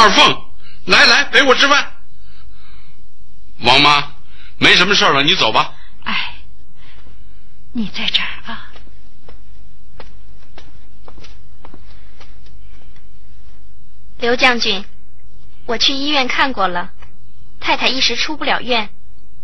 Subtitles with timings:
[0.00, 0.44] 二凤，
[0.86, 1.92] 来来陪我吃饭。
[3.58, 4.14] 王妈，
[4.56, 5.74] 没什么事了，你走吧。
[6.04, 6.36] 哎，
[7.72, 8.72] 你在这儿啊。
[14.16, 14.82] 刘将军，
[15.66, 16.92] 我去医院看过了，
[17.60, 18.88] 太太一时出不了院，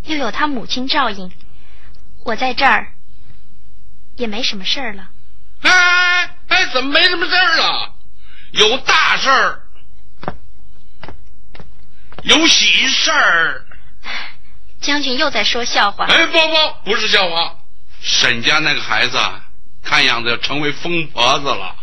[0.04, 1.30] 又有她母亲照应，
[2.24, 2.94] 我在这儿
[4.16, 5.10] 也没什么事儿了。
[5.60, 7.94] 哎哎，怎么没什么事儿了？
[8.52, 9.65] 有大事儿，
[12.22, 13.66] 有喜事儿。
[14.80, 16.04] 将军又在说笑话。
[16.06, 17.56] 哎，不不，不是笑话。
[18.00, 19.18] 沈家那个孩子，
[19.82, 21.76] 看样子要成为疯婆子了。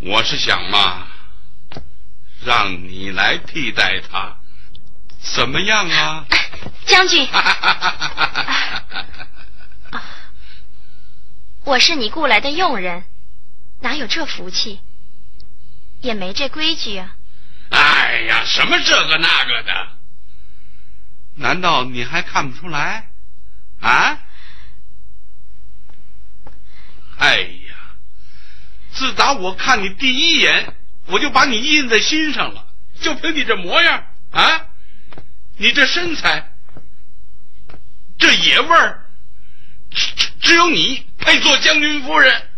[0.00, 1.06] 我是想嘛。
[2.44, 4.36] 让你来替代他，
[5.18, 6.26] 怎么样啊，
[6.84, 7.28] 将军？
[11.64, 13.04] 我是你雇来的佣人，
[13.80, 14.80] 哪有这福气？
[16.00, 17.16] 也没这规矩啊！
[17.76, 19.88] 哎呀，什么这个那个的？
[21.34, 23.08] 难道你还看不出来？
[23.80, 24.18] 啊？
[27.18, 27.76] 哎呀，
[28.92, 30.72] 自打我看你第一眼。
[31.08, 32.66] 我就把你印在心上了，
[33.00, 34.66] 就凭你这模样啊，
[35.56, 36.52] 你这身材，
[38.18, 39.06] 这野味儿，
[39.88, 42.48] 只只有你配做将军夫人，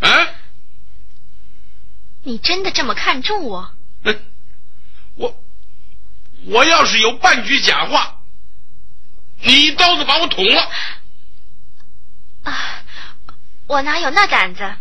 [0.00, 0.26] 啊？
[2.22, 3.76] 你真的这么看重我？
[5.16, 5.44] 我
[6.46, 8.20] 我要是有半句假话，
[9.42, 10.70] 你一刀子把我捅了。
[12.44, 12.82] 啊，
[13.66, 14.74] 我哪有那胆子？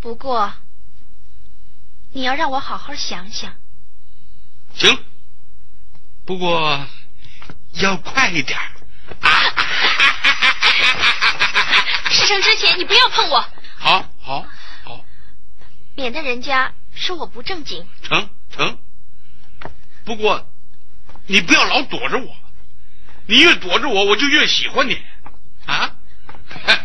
[0.00, 0.54] 不过。
[2.16, 3.52] 你要让我好好想想，
[4.72, 5.04] 行，
[6.24, 6.86] 不过
[7.72, 8.56] 要快一点
[9.20, 9.28] 啊！
[12.08, 13.44] 事成之前，你不要碰我。
[13.80, 14.46] 好，好，
[14.84, 15.04] 好，
[15.96, 17.86] 免得人家说我不正经。
[18.02, 18.78] 成成，
[20.04, 20.48] 不过
[21.26, 22.36] 你不要老躲着我，
[23.26, 25.00] 你越躲着我，我就越喜欢你
[25.66, 25.96] 啊！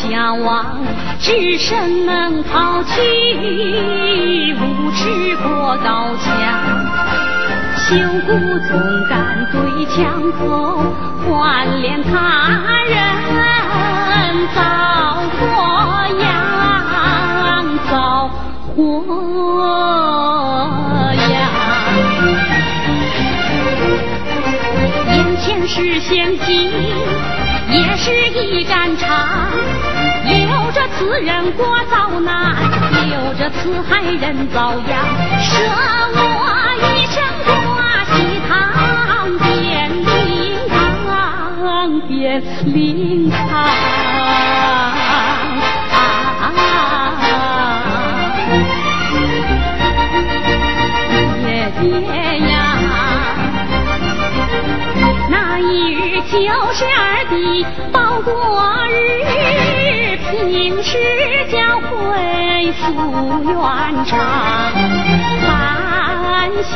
[0.00, 0.78] 墙下望。
[1.18, 6.26] 只身能逃去，无耻过高墙，
[7.76, 7.96] 袖
[8.26, 8.32] 骨
[8.66, 8.70] 纵
[9.08, 10.42] 敢对枪口，
[11.28, 11.28] 换
[11.82, 12.10] 脸他
[12.88, 14.58] 人遭
[15.38, 15.38] 祸
[16.18, 16.24] 殃，
[17.90, 17.92] 遭
[18.74, 18.78] 祸
[21.28, 21.30] 殃。
[25.12, 26.72] 眼前是险境，
[27.70, 29.08] 也是一战场。
[30.24, 32.54] 留着此人过遭难，
[33.08, 34.90] 留着此海人遭殃。
[35.40, 35.48] 舍
[36.14, 36.18] 我
[36.94, 38.14] 一生挂西
[38.48, 38.50] 堂，
[39.38, 40.08] 变灵
[40.68, 44.09] 堂，变灵堂。
[62.72, 62.82] 诉
[63.44, 63.54] 愿
[64.04, 64.18] 长
[65.42, 65.48] 伴
[66.62, 66.68] 先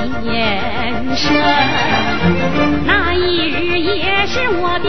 [1.16, 1.22] 生。
[2.86, 4.88] 那一日也是我的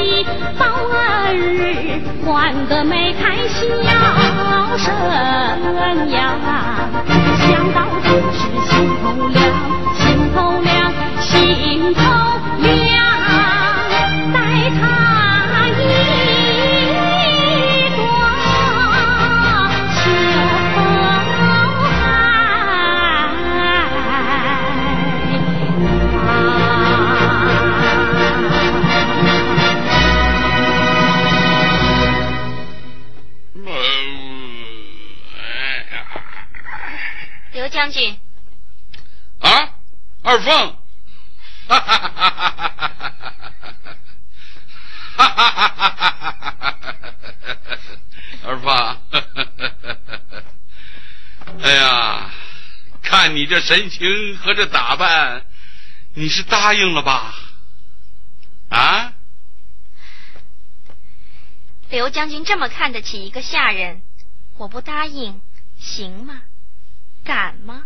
[0.57, 3.67] 报恩日，换得眉开笑
[4.77, 4.85] 声
[6.09, 6.19] 扬。
[7.37, 8.73] 想到此时，心
[9.03, 9.37] 头凉，
[9.93, 10.03] 心
[10.33, 10.73] 头凉，
[11.21, 11.99] 心头
[12.61, 12.84] 凉。
[37.69, 38.19] 将军，
[39.39, 39.73] 啊，
[40.23, 40.77] 二凤，
[41.67, 42.49] 哈哈哈哈哈
[45.17, 46.75] 哈哈哈哈哈
[48.45, 48.97] 二凤，
[51.61, 52.31] 哎呀，
[53.01, 55.45] 看你这神情和这打扮，
[56.13, 57.33] 你是答应了吧？
[58.69, 59.13] 啊？
[61.89, 64.01] 刘将军这么看得起一个下人，
[64.57, 65.41] 我不答应
[65.79, 66.41] 行吗？
[67.25, 67.83] 敢吗？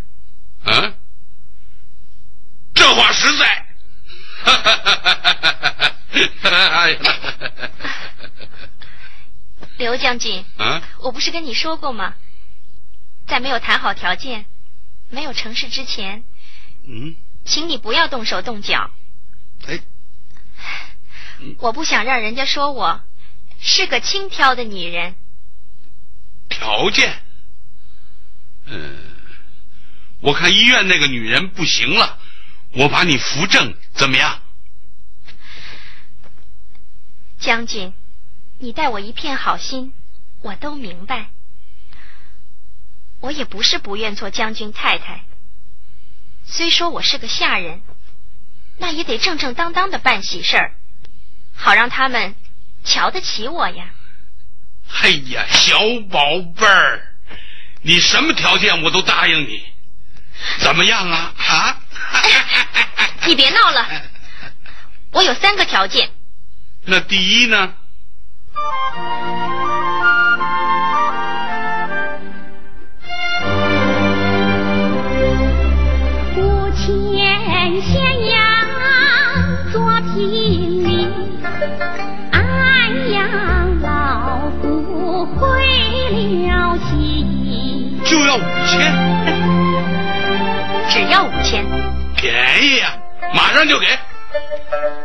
[0.66, 0.94] 嗯，
[2.74, 3.66] 这话实在。
[9.78, 12.14] 刘将军，啊，我不是跟你说过吗？
[13.26, 14.44] 在没有谈好条件、
[15.08, 16.22] 没有成事之前，
[16.86, 18.90] 嗯，请你不要动手动脚。
[19.66, 19.80] 哎，
[21.58, 23.00] 我不想让人家说我
[23.58, 25.14] 是个轻佻的女人。
[26.48, 27.22] 条件，
[28.66, 29.09] 嗯。
[30.20, 32.18] 我看医院那个女人不行了，
[32.72, 34.40] 我把你扶正，怎么样？
[37.38, 37.94] 将军，
[38.58, 39.94] 你待我一片好心，
[40.42, 41.30] 我都明白。
[43.20, 45.24] 我也不是不愿做将军太太，
[46.44, 47.82] 虽说我是个下人，
[48.76, 50.74] 那也得正正当当的办喜事儿，
[51.54, 52.34] 好让他们
[52.84, 53.94] 瞧得起我呀。
[55.02, 55.78] 哎呀，小
[56.10, 57.14] 宝贝儿，
[57.82, 59.62] 你什么条件我都答应你。
[60.58, 61.32] 怎么样啊？
[61.36, 61.76] 啊！
[63.26, 63.86] 你别闹了，
[65.12, 66.10] 我有三个条件。
[66.84, 67.74] 那第一呢？
[76.36, 78.40] 五千咸阳
[79.72, 81.12] 做平民，
[82.32, 85.46] 安阳老夫回
[86.48, 88.00] 了心。
[88.04, 88.99] 就要五千。
[92.20, 92.92] 便宜呀，
[93.34, 93.86] 马上就给。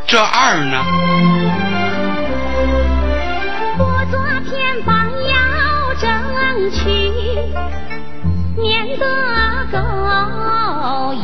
[0.06, 0.84] 这二呢？
[3.80, 6.12] 我做偏帮要争
[6.72, 6.84] 取，
[8.58, 9.06] 免得
[9.72, 9.78] 狗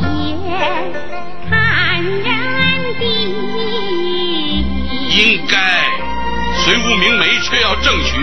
[1.50, 3.04] 看人低。
[5.10, 5.90] 应该，
[6.64, 8.16] 虽无名媒，却要争取，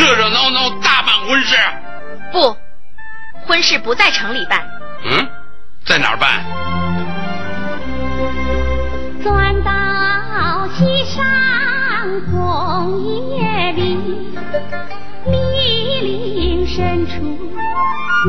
[0.00, 1.56] 热热闹闹大办婚事。
[2.30, 2.56] 不，
[3.48, 4.64] 婚事不在城里办。
[5.06, 5.28] 嗯。
[5.84, 6.44] 在哪儿办？
[9.26, 9.72] 钻到
[10.68, 11.20] 西山
[12.30, 13.00] 红
[13.36, 13.96] 叶里，
[15.26, 15.34] 密
[16.00, 17.14] 林深处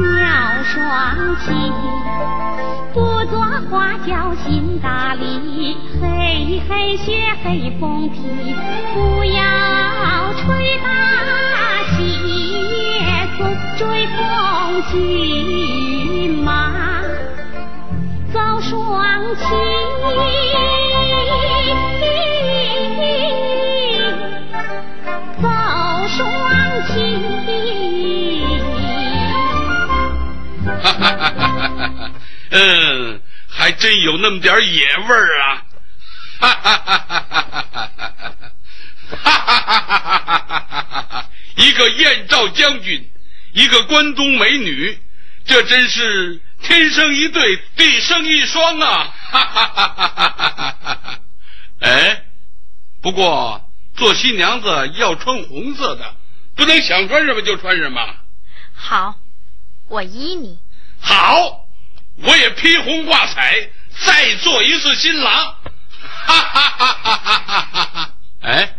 [0.01, 0.75] 鸟双
[1.35, 1.53] 栖。
[2.95, 3.37] 不做
[3.69, 8.17] 花轿心大理，嘿嘿雪黑风披，
[8.95, 10.89] 不要吹大
[11.91, 11.97] 喜
[12.71, 13.45] 叶松，
[13.77, 16.73] 追风骏马。
[18.33, 19.45] 早双栖，
[32.51, 35.63] 嗯，还真有那么点野味儿啊！
[36.39, 37.27] 哈哈哈哈
[37.71, 38.33] 哈哈！
[39.17, 41.29] 哈哈哈哈哈哈！
[41.55, 43.09] 一个燕赵将军，
[43.53, 44.99] 一个关东美女，
[45.45, 46.41] 这真是。
[46.59, 49.13] 天生一对，地生一双啊！
[49.29, 50.29] 哈哈哈哈哈
[51.03, 51.19] 哈！
[51.81, 52.23] 哎，
[52.99, 56.15] 不过做新娘子要穿红色的，
[56.55, 58.01] 不能想穿什么就穿什么。
[58.73, 59.19] 好，
[59.87, 60.57] 我依你。
[61.07, 61.65] 好，
[62.17, 63.69] 我也披红挂彩，
[64.05, 65.55] 再做一次新郎。
[66.01, 67.85] 哈哈哈哈哈哈！
[67.93, 68.75] 哈哎，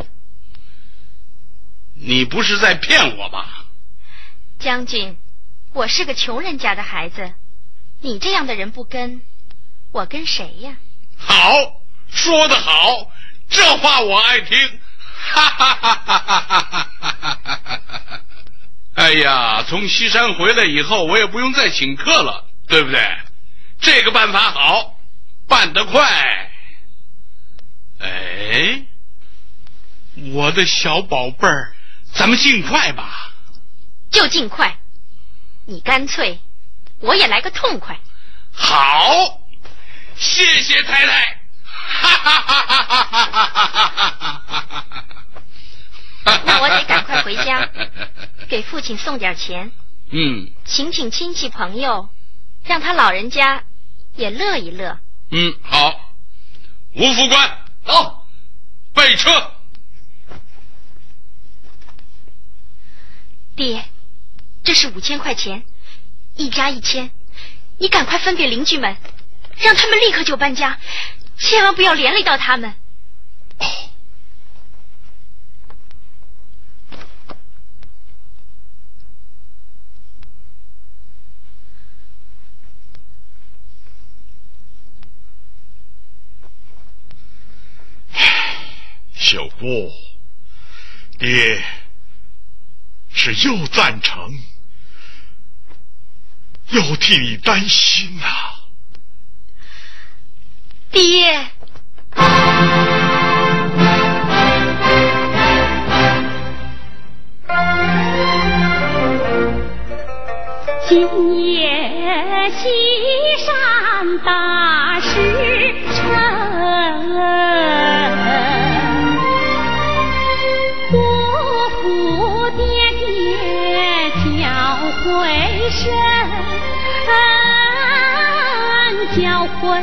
[1.95, 3.65] 你不是在骗我吧？
[4.59, 5.17] 将军，
[5.73, 7.33] 我是个穷人家的孩子。
[8.03, 9.23] 你这样的人不跟，
[9.91, 10.77] 我跟谁呀？
[11.17, 11.81] 好，
[12.11, 13.11] 说得好，
[13.49, 14.81] 这话我爱听。
[15.17, 18.21] 哈哈哈哈哈哈哈哈哈！
[18.99, 23.01] 哎呀，从西山回来以后，我也不用再请客了，对不对？
[23.81, 24.99] 这个办法好，
[25.47, 26.51] 办得快。
[28.01, 28.83] 哎，
[30.33, 31.73] 我的小宝贝儿，
[32.13, 33.33] 咱们尽快吧。
[34.11, 34.77] 就尽快，
[35.65, 36.41] 你干脆，
[36.99, 37.97] 我也来个痛快。
[38.53, 39.41] 好，
[40.17, 41.41] 谢谢太太。
[41.71, 44.85] 哈哈哈哈哈哈哈哈！
[46.47, 47.69] 那我得赶快回家，
[48.49, 49.71] 给父亲送点钱。
[50.11, 52.09] 嗯请请亲戚朋友，
[52.65, 53.65] 让他老人家
[54.17, 54.99] 也乐一乐。
[55.31, 56.15] 嗯，好。
[56.95, 58.27] 吴副官，走，
[58.95, 59.53] 备车。
[63.55, 63.85] 爹，
[64.65, 65.63] 这是五千块钱，
[66.37, 67.11] 一家一千，
[67.79, 68.97] 你赶快分给邻居们，
[69.59, 70.79] 让他们立刻就搬家，
[71.37, 72.75] 千万不要连累到他们。
[73.59, 73.67] 哦，
[89.31, 89.93] 小姑，
[91.19, 91.63] 爹
[93.13, 94.17] 是又赞成
[96.71, 98.25] 又替你担心呐、
[100.91, 101.47] 爹，
[110.89, 112.67] 今夜西
[113.45, 114.78] 山大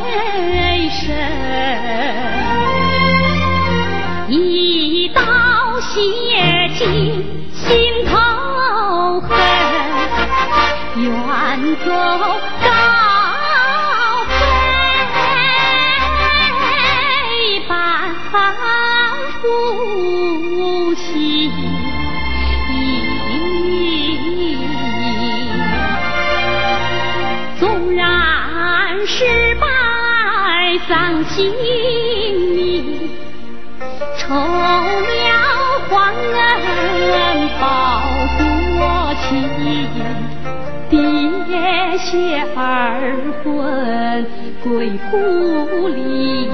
[0.02, 1.04] 为生。
[4.28, 5.22] 一刀
[5.82, 7.24] 血尽
[7.54, 9.30] 心头恨，
[10.96, 11.12] 远
[11.86, 11.88] 走
[44.65, 46.45] 归故里，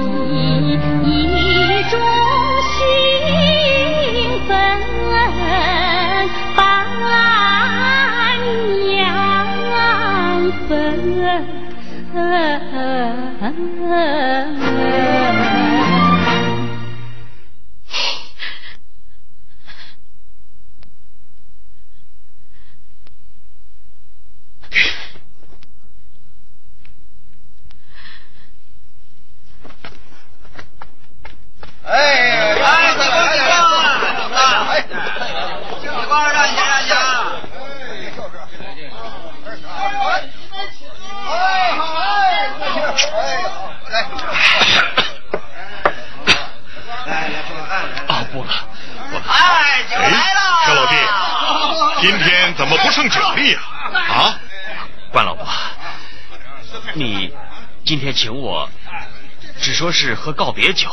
[60.52, 60.90] 告别酒，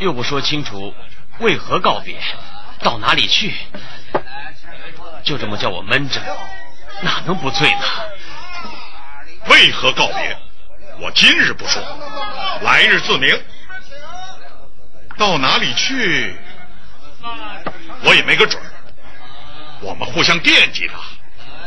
[0.00, 0.92] 又不说清楚
[1.38, 2.20] 为何告别，
[2.80, 3.54] 到哪里去，
[5.22, 6.20] 就这么叫我闷着，
[7.02, 7.80] 哪能不醉呢？
[9.46, 10.36] 为何告别？
[10.98, 11.80] 我今日不说，
[12.62, 13.40] 来日自明。
[15.16, 16.36] 到哪里去，
[18.02, 18.72] 我也没个准儿。
[19.82, 20.94] 我们互相惦记着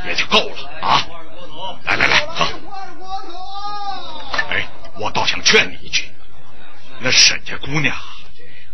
[0.05, 1.07] 也就够了啊！
[1.85, 2.45] 来来来，喝。
[4.49, 4.67] 哎，
[4.99, 6.10] 我倒想劝你一句，
[7.03, 7.97] 那沈家姑娘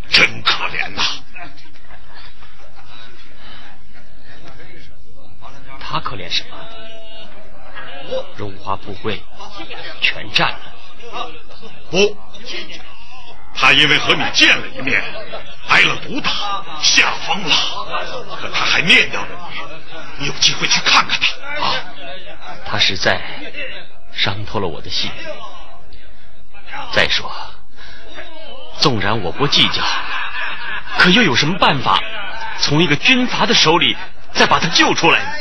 [0.10, 1.00] 真可怜呐。
[5.80, 6.58] 他可怜什么？
[8.36, 9.22] 荣华富贵
[10.02, 10.60] 全占了，
[11.90, 12.18] 不，
[13.56, 15.02] 他因为和你见了一面，
[15.70, 17.56] 挨了毒打，吓疯了。
[18.42, 19.28] 可他还念叨着
[20.20, 21.28] 你，你有机会去看看他
[21.66, 21.74] 啊！
[22.66, 23.22] 他实在
[24.14, 25.10] 伤透了我的心。
[26.94, 27.32] 再说，
[28.80, 29.84] 纵然我不计较，
[30.98, 32.00] 可又有什么办法
[32.60, 33.96] 从一个军阀的手里
[34.34, 35.32] 再把他救出来呢？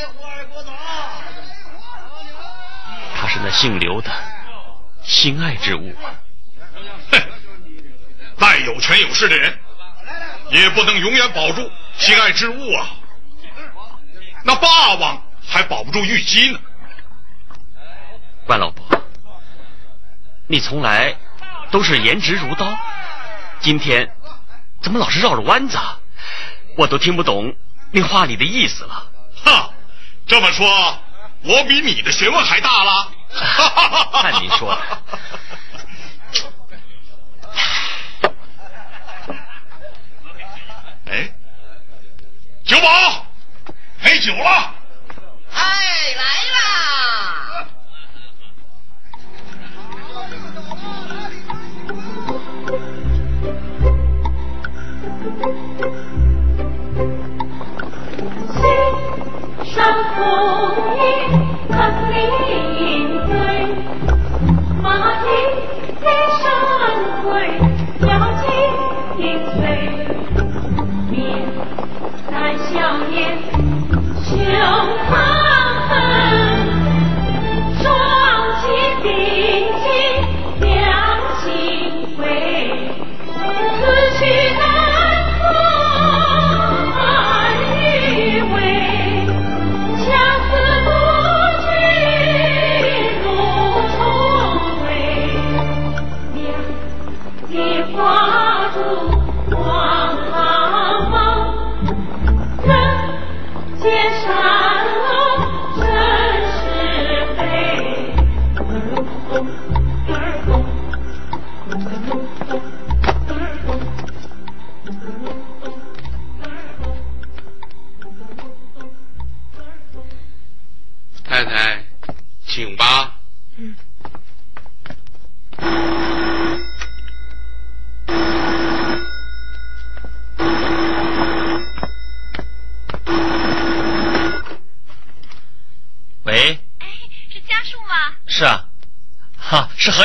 [3.18, 4.10] 他是那姓刘的
[5.02, 6.12] 心爱之物啊！
[7.12, 7.22] 哼，
[8.38, 9.58] 再有权有势的人，
[10.50, 12.90] 也不能永远保住心爱之物啊！
[14.44, 16.58] 那霸王还保不住玉姬呢。
[18.44, 18.84] 关老伯，
[20.46, 21.16] 你从来
[21.70, 22.78] 都是颜值如刀，
[23.60, 24.10] 今天
[24.82, 25.78] 怎么老是绕着弯子？
[26.76, 27.56] 我都听不懂
[27.90, 29.10] 那话里的意思了。
[29.44, 29.70] 哈，
[30.26, 30.98] 这么说，
[31.42, 33.12] 我比你的学问还大了。
[34.20, 34.82] 看您说的。
[41.10, 41.32] 哎，
[42.64, 43.26] 酒保，
[44.02, 44.74] 没酒了。
[45.52, 45.62] 哎，
[46.16, 47.68] 来啦！
[59.64, 60.18] 山风
[60.96, 60.98] 雨
[61.70, 61.74] 肯
[62.10, 62.82] 临
[63.26, 63.30] 醉，
[64.82, 64.84] 马
[65.22, 65.24] 蹄
[66.00, 66.04] 飞
[66.42, 66.44] 山
[67.22, 67.24] 回，
[68.08, 68.10] 摇
[69.16, 69.20] 金
[69.52, 69.54] 翠。
[71.10, 71.14] 面
[72.28, 72.66] 带笑
[73.12, 73.14] 颜
[74.24, 74.28] 胸
[75.08, 75.10] 膛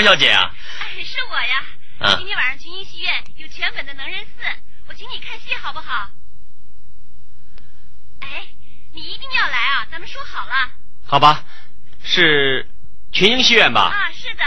[0.03, 0.53] 小姐啊。
[0.79, 1.65] 哎，是我呀。
[1.99, 4.43] 啊今天晚上群英戏院有全本的《能人寺》，
[4.87, 6.09] 我请你看戏好不好？
[8.21, 8.47] 哎，
[8.93, 9.87] 你一定要来啊！
[9.91, 10.71] 咱们说好了。
[11.05, 11.43] 好吧，
[12.03, 12.67] 是
[13.11, 13.81] 群英戏院吧？
[13.81, 14.43] 啊，是的。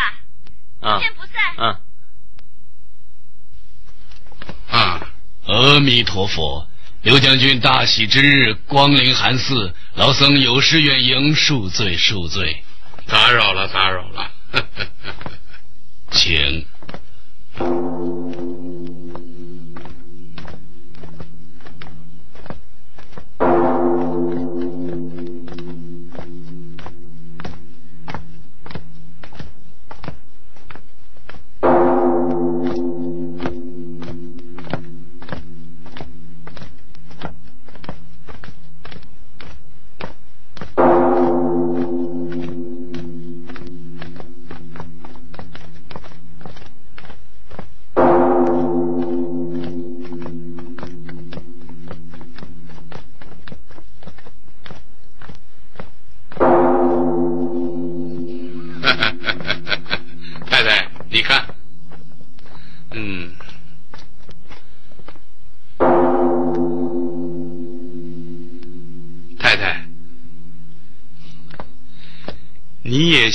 [0.88, 1.54] 啊不见不散。
[1.58, 1.80] 嗯，
[4.70, 5.06] 啊，
[5.46, 6.68] 阿弥陀佛！
[7.02, 12.64] 刘将军大喜之日，光临寒寺，老僧有失远迎，恕罪恕罪，
[13.06, 14.32] 打扰了，打扰了。
[16.14, 16.64] 请。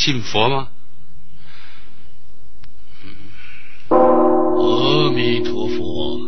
[0.09, 0.69] 信佛吗？
[3.89, 6.19] 阿弥陀佛，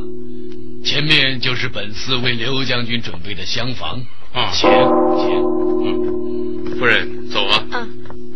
[0.86, 4.00] 前面就是本寺为刘将军准备的厢房，
[4.34, 5.41] 啊请请。
[5.84, 7.65] 嗯，夫人，走啊。
[7.72, 8.06] 嗯。
[8.08, 8.31] 嗯。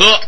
[0.00, 0.18] 喝。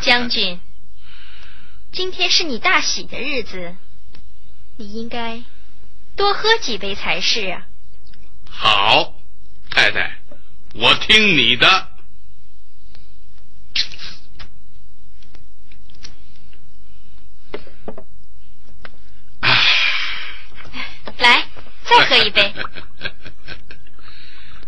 [0.00, 0.58] 将军，
[1.92, 3.76] 今天是你大喜的日子，
[4.78, 5.42] 你应该
[6.16, 7.66] 多喝几杯才是啊。
[8.48, 9.12] 好，
[9.70, 10.20] 太太，
[10.72, 11.88] 我听你的。
[21.18, 21.46] 来，
[21.84, 22.54] 再喝一杯。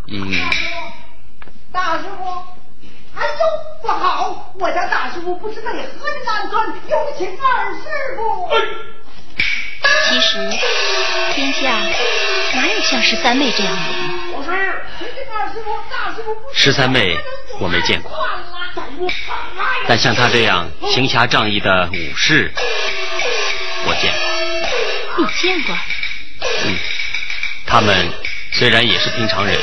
[0.05, 0.31] 嗯。
[1.71, 2.29] 大师傅，
[3.15, 4.53] 哎呦，不好！
[4.59, 8.49] 我家大师傅不是被喝的难传，有请二师傅。
[10.09, 10.37] 其实
[11.33, 11.79] 天下
[12.53, 13.81] 哪有像十三妹这样的
[16.53, 17.17] 十三妹
[17.59, 18.11] 我没见过，
[19.87, 22.51] 但像他这样行侠仗义的武士，
[23.85, 24.13] 我见
[25.15, 25.25] 过。
[25.25, 25.77] 你见过？
[26.65, 26.77] 嗯，
[27.65, 28.11] 他们
[28.51, 29.57] 虽然也是平常人，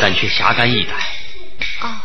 [0.00, 0.96] 但却侠肝义胆。
[1.82, 2.00] 哦，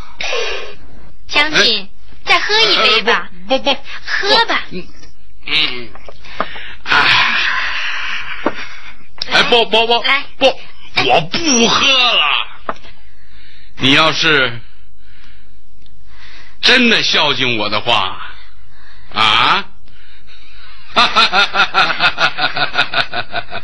[1.30, 1.90] 将军，
[2.26, 3.30] 再喝一杯吧。
[3.52, 4.62] 不不，喝吧。
[4.72, 4.88] 嗯
[5.46, 5.90] 嗯，
[6.84, 6.96] 哎，
[9.34, 10.46] 哎不不不，来不，
[11.06, 12.24] 我不喝了。
[13.78, 14.62] 你要是
[16.62, 18.22] 真的孝敬我的话，
[19.14, 19.66] 啊？
[20.94, 21.92] 哈哈哈哈哈
[23.32, 23.64] 哈！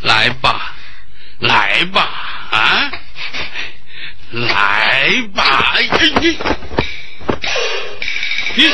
[0.00, 0.74] 来吧，
[1.38, 2.00] 来吧，
[2.50, 2.90] 啊，
[4.30, 5.72] 来吧！
[5.74, 5.82] 哎
[6.20, 6.38] 你
[8.58, 8.64] 你，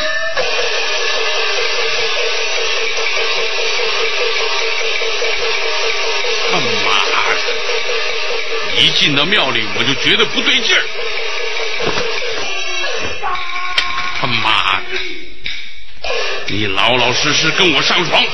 [6.50, 7.12] 他妈的！
[8.80, 10.82] 一进到庙里，我就觉得不对劲儿。
[14.18, 14.84] 他妈的！
[16.46, 18.24] 你老老实实跟我上床。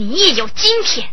[0.00, 1.10] 你也有今天。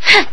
[0.00, 0.26] 哼！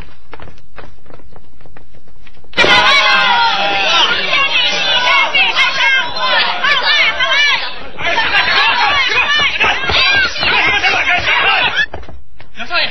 [12.56, 12.90] 梁少爷，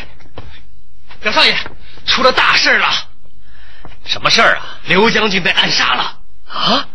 [1.22, 1.56] 梁少爷，
[2.06, 2.88] 出了大事了！
[4.04, 4.78] 什么事儿啊？
[4.94, 6.88] 刘将军被暗杀了啊！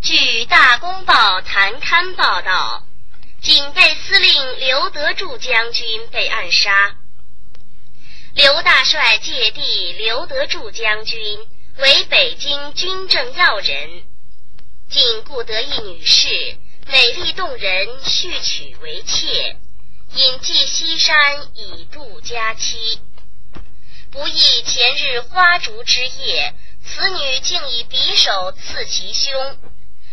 [0.00, 2.84] 据《大公报》谈刊报道，
[3.40, 6.96] 警备司令刘德柱将军被暗杀。
[8.34, 11.38] 刘大帅借弟刘德柱将军
[11.76, 14.02] 为北京军政要人，
[14.90, 19.56] 竟故得一女士，美丽动人，续娶为妾，
[20.14, 23.00] 隐寄西山以度佳期。
[24.10, 29.58] 不意前日花烛之夜，此女竟以匕首刺其胸。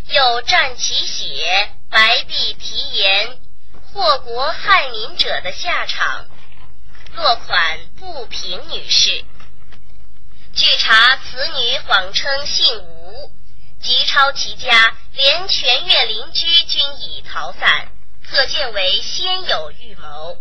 [0.08, 3.40] 又蘸其血，白壁题言
[3.92, 6.28] “祸国害民者的下场”，
[7.16, 9.26] 落款不平女士。
[10.54, 13.32] 据查，此女谎称姓吴，
[13.82, 17.88] 急抄其家，连全院邻居均已逃散，
[18.30, 20.38] 可见为先有预谋。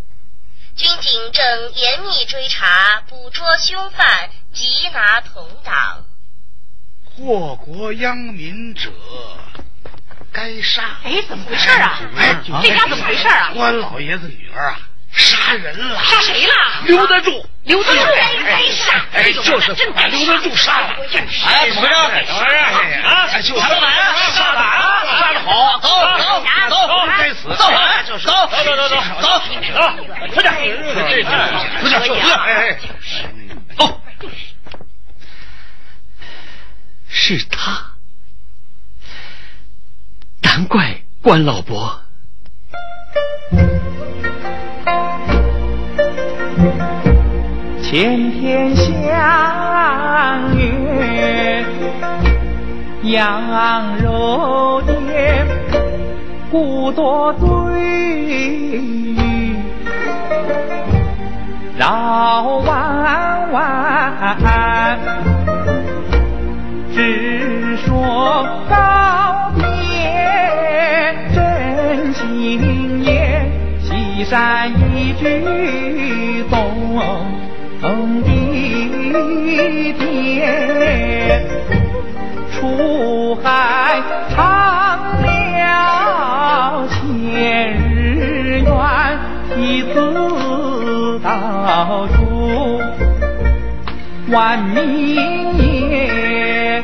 [0.75, 6.05] 军警正严密追查，捕捉凶犯，缉拿同党。
[7.03, 8.91] 祸国殃民者，
[10.31, 10.99] 该杀。
[11.03, 11.99] 哎，怎么回事啊？
[12.15, 13.51] 哎，这家怎么回事啊？
[13.53, 14.79] 关老爷子女儿啊，
[15.19, 16.01] 杀人了！
[16.03, 16.53] 杀谁了？
[16.85, 17.99] 留得住，留得住，
[18.45, 19.05] 该杀！
[19.13, 20.95] 哎，就是把留得住杀了。
[21.45, 21.95] 哎，怎么回事？
[22.25, 23.01] 怎么回事？
[23.03, 24.15] 啊，就是杀的哪呀？
[24.33, 25.03] 杀的啊！
[25.19, 27.49] 杀的好，走走走，该死！
[27.55, 27.69] 走，
[28.07, 29.27] 就是走，走走走走走，
[30.33, 30.47] 快点，
[30.93, 31.25] 快点！
[31.81, 32.79] 快点，哎哎，
[33.77, 34.01] 哦，
[37.09, 37.91] 是他，
[40.41, 42.01] 难怪关老伯。
[47.89, 48.85] 天天相
[50.55, 51.65] 约，
[53.01, 55.47] 羊肉店，
[56.51, 59.55] 故作对语，
[61.79, 64.99] 绕弯弯，
[66.93, 69.63] 只说告别
[71.33, 73.49] 真心言，
[73.81, 75.25] 西山一句
[77.81, 81.41] 从地天，
[82.51, 84.01] 出海
[84.35, 86.99] 长了千
[87.93, 89.17] 日远，
[89.57, 92.81] 一次到处
[94.29, 96.83] 万民言。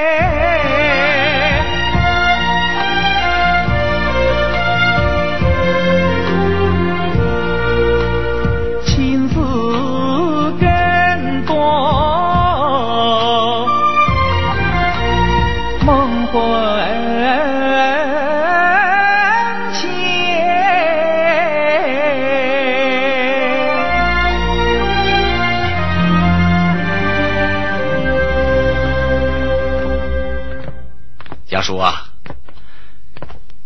[31.61, 32.09] 家属啊，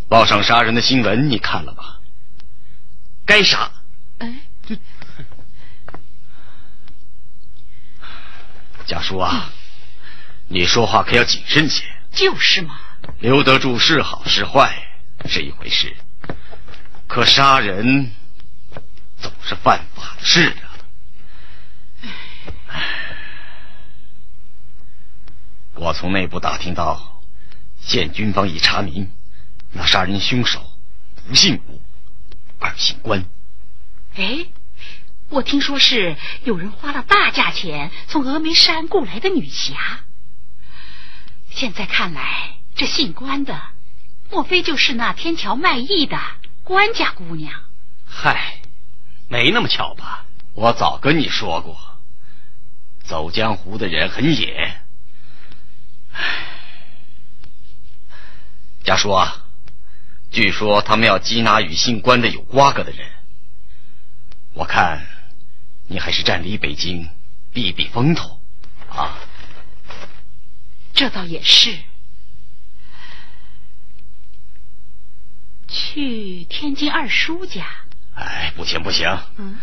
[0.10, 1.96] 报上杀人的新闻你看了吗？
[3.26, 3.72] 该杀。
[4.18, 4.42] 哎，
[8.86, 9.50] 家属啊，
[10.50, 11.86] 你说话可要谨慎些。
[12.12, 12.78] 就是嘛。
[13.20, 14.90] 留得住是好是坏
[15.30, 15.96] 是一回事，
[17.08, 18.12] 可杀人
[19.22, 20.68] 总是犯法的事啊。
[25.76, 27.15] 我从内部打听到，
[27.86, 29.12] 县军方已查明，
[29.72, 30.74] 那杀人凶手
[31.28, 31.82] 不姓吴，
[32.60, 33.24] 而姓关。
[34.16, 34.48] 哎，
[35.30, 40.04] 我听说是有人花了大价钱从峨眉山雇来的女侠。
[41.50, 43.62] 现在看来，这姓关的，
[44.32, 46.20] 莫非就是那天桥卖艺的
[46.64, 47.62] 关家姑娘？
[48.06, 48.60] 嗨，
[49.30, 50.26] 没那么巧吧？
[50.54, 51.78] 我早跟你说过，
[53.04, 54.80] 走江湖的人很野。
[56.14, 56.55] 唉，
[58.86, 59.44] 家叔啊，
[60.30, 63.08] 据说他们要缉拿与姓关的有瓜葛的人。
[64.54, 65.08] 我看，
[65.88, 67.10] 你还是暂离北京，
[67.52, 68.40] 避避风头
[68.90, 69.18] 啊。
[70.94, 71.76] 这倒也是。
[75.68, 77.66] 去天津二叔家。
[78.14, 79.58] 哎，不行不行，嗯，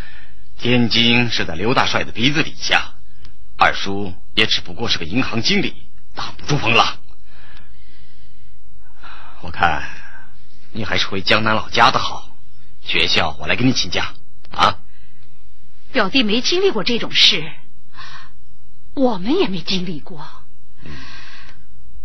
[0.59, 2.95] 天津是在刘大帅的鼻子底下，
[3.57, 6.99] 二叔也只不过是个银行经理，挡不住风浪。
[9.43, 9.83] 我看
[10.71, 12.37] 你还是回江南老家的好。
[12.81, 14.15] 学校我来给你请假
[14.51, 14.79] 啊。
[15.93, 17.53] 表弟没经历过这种事，
[18.95, 20.27] 我们也没经历过，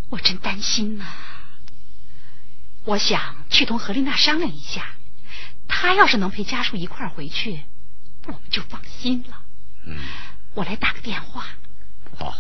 [0.10, 1.06] 我真担心呐、
[2.84, 4.90] 我想去同何丽娜商量一下，
[5.68, 7.64] 她要是能陪家属一块儿回去，
[8.26, 9.42] 我们就放心了。
[9.86, 9.98] 嗯，
[10.54, 11.46] 我来打个电话。
[12.18, 12.36] 好。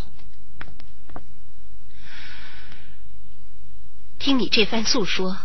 [4.19, 5.38] 听你这番诉说，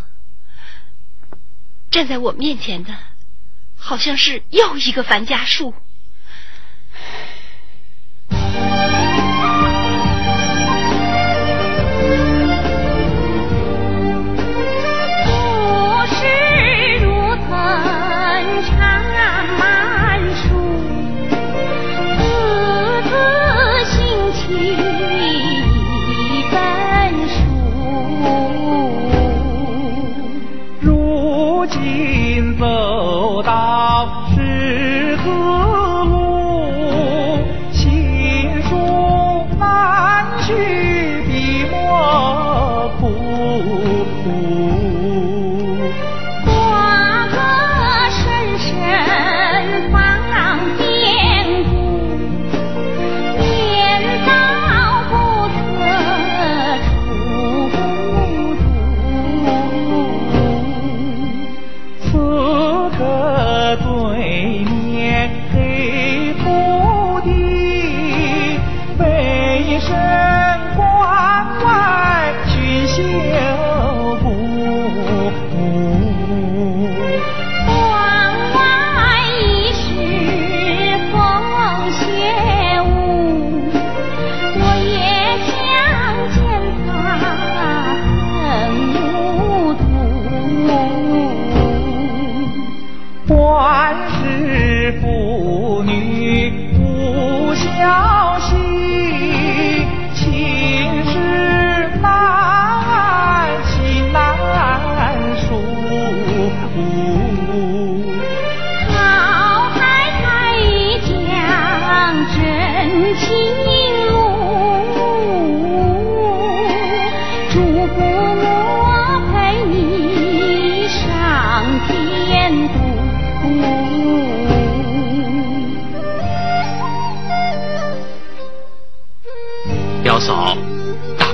[1.91, 2.97] 站在我面前的，
[3.77, 5.73] 好像是又一个樊家树。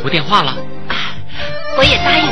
[0.10, 0.56] 电话了？
[1.78, 2.28] 我也答应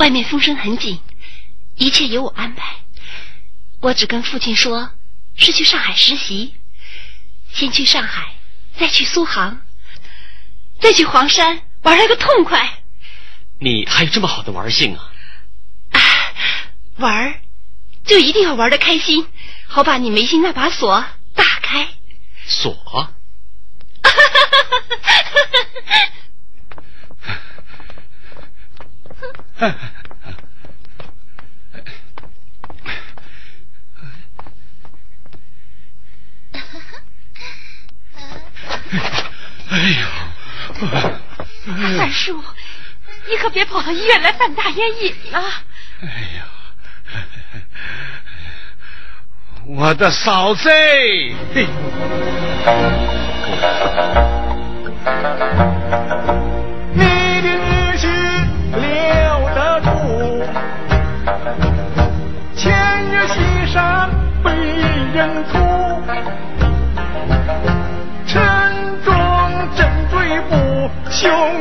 [0.00, 0.98] 外面风声很紧，
[1.76, 2.76] 一切由我安排。
[3.82, 4.92] 我只跟父亲说
[5.36, 6.54] 是去上海实习，
[7.52, 8.34] 先去上海，
[8.78, 9.60] 再去苏杭，
[10.80, 12.78] 再去黄山玩了个痛快。
[13.58, 15.12] 你还有这么好的玩性啊？
[16.96, 17.40] 玩儿
[18.06, 19.28] 就一定要玩的开心，
[19.66, 21.88] 好把你眉心那把锁打开。
[22.46, 23.12] 锁？
[39.70, 40.06] 哎呦，
[41.96, 42.42] 三叔，
[43.28, 45.40] 你可别跑到医院来犯大烟瘾了。
[46.02, 46.06] 哎
[46.36, 46.44] 呀，
[49.66, 50.68] 我的嫂子！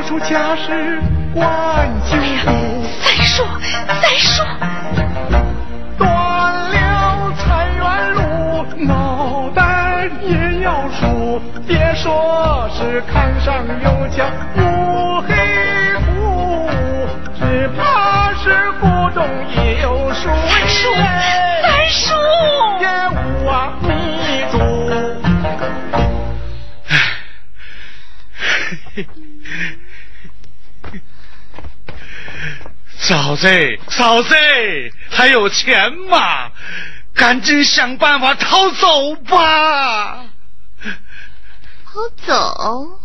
[0.10, 1.00] 凶手家事
[1.36, 2.50] 关九部。
[3.00, 3.44] 三叔，
[4.02, 4.42] 三叔，
[6.00, 6.08] 断
[6.72, 11.40] 了财源路，脑袋也要数。
[11.68, 14.26] 别说是看上有家
[14.58, 15.36] 无黑
[16.00, 16.68] 户，
[17.38, 19.24] 只怕是骨中
[19.58, 20.28] 也有数。
[20.28, 20.92] 三叔，
[21.62, 22.16] 三叔，
[22.82, 23.88] 也无啊迷
[24.52, 24.58] 住。
[33.10, 33.48] 嫂子，
[33.90, 34.36] 嫂子，
[35.10, 36.52] 还有钱吗？
[37.16, 40.30] 赶紧想办法逃走吧！
[41.86, 43.00] 逃走，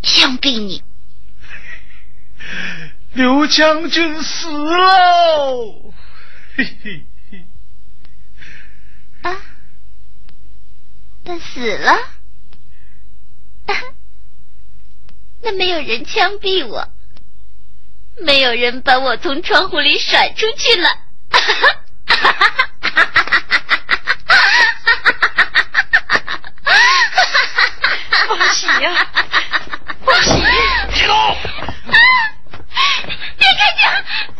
[0.00, 0.84] 枪毙你！
[3.14, 5.92] 刘将军死喽！
[6.56, 7.44] 嘿嘿嘿，
[9.22, 9.36] 啊，
[11.24, 11.98] 他死了？
[15.42, 16.88] 那没有人枪毙我，
[18.20, 20.88] 没有人把我从窗户里甩出去了。
[28.28, 29.06] 恭喜呀、
[30.04, 30.30] 恭喜！
[30.92, 31.36] 别动！
[33.38, 33.92] 别开枪！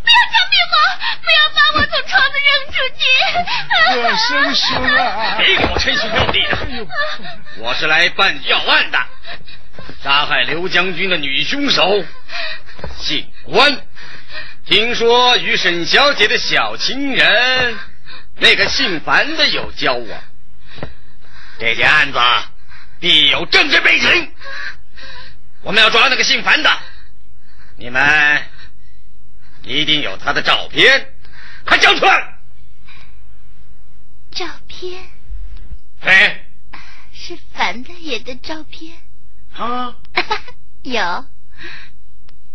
[0.03, 0.75] 不要枪毙我！
[1.23, 3.03] 不要把我从窗子扔出去！
[3.99, 4.65] 我生兄
[4.97, 5.37] 啊！
[5.39, 6.57] 别给我称兄道弟的！
[7.59, 8.99] 我是来办要案的。
[10.03, 12.05] 杀害刘将军的女凶手
[12.99, 13.87] 姓关，
[14.67, 17.79] 听说与沈小姐的小情人
[18.37, 20.25] 那个姓樊的有交往。
[21.59, 22.19] 这件案子
[22.99, 24.33] 必有政治背景，
[25.63, 26.71] 我们要抓那个姓樊的。
[27.77, 28.45] 你们
[29.63, 31.15] 一定有他的照片，
[31.65, 32.39] 快交出来！
[34.33, 35.05] 照片？
[36.01, 36.47] 哎，
[37.13, 38.97] 是樊大爷的照片，
[39.55, 39.95] 啊，
[40.83, 41.27] 有，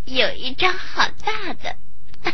[0.08, 1.76] 有一张好大的，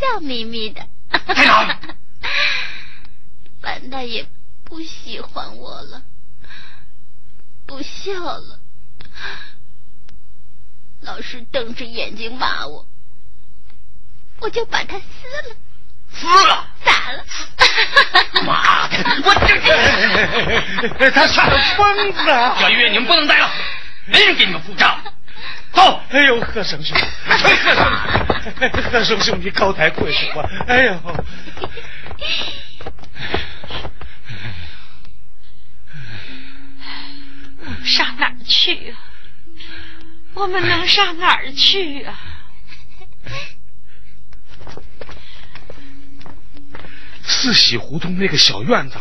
[0.00, 0.84] 笑眯眯的。
[1.28, 1.78] 在哪儿？
[3.62, 4.26] 樊大爷
[4.64, 6.02] 不喜欢我了，
[7.66, 8.58] 不笑了，
[11.02, 12.84] 老是瞪着眼睛骂我，
[14.40, 15.04] 我就把它撕
[15.48, 15.56] 了，
[16.12, 16.66] 撕了！
[16.84, 17.24] 咋了？
[18.44, 19.32] 妈的，我
[20.98, 22.24] 这 他是个疯子！
[22.60, 23.48] 小月你们不能待了，
[24.06, 25.00] 没人给你们付账。
[25.72, 26.00] 走！
[26.10, 30.48] 哎呦，贺生兄，贺生，贺生兄，你高抬贵手啊！
[30.68, 31.00] 哎呦，
[37.84, 38.98] 上哪儿去啊？
[40.34, 42.18] 我们能上哪儿去啊？
[47.22, 48.96] 四喜胡同那个小院子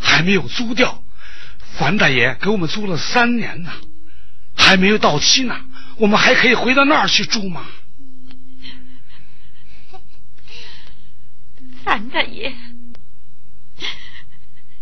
[0.00, 1.02] 还没有租掉，
[1.78, 3.72] 樊大爷给我们租了三年呢，
[4.62, 5.60] 还没有到期呢，
[5.98, 7.66] 我们还可以回到那儿去住吗？
[11.84, 12.54] 樊大爷，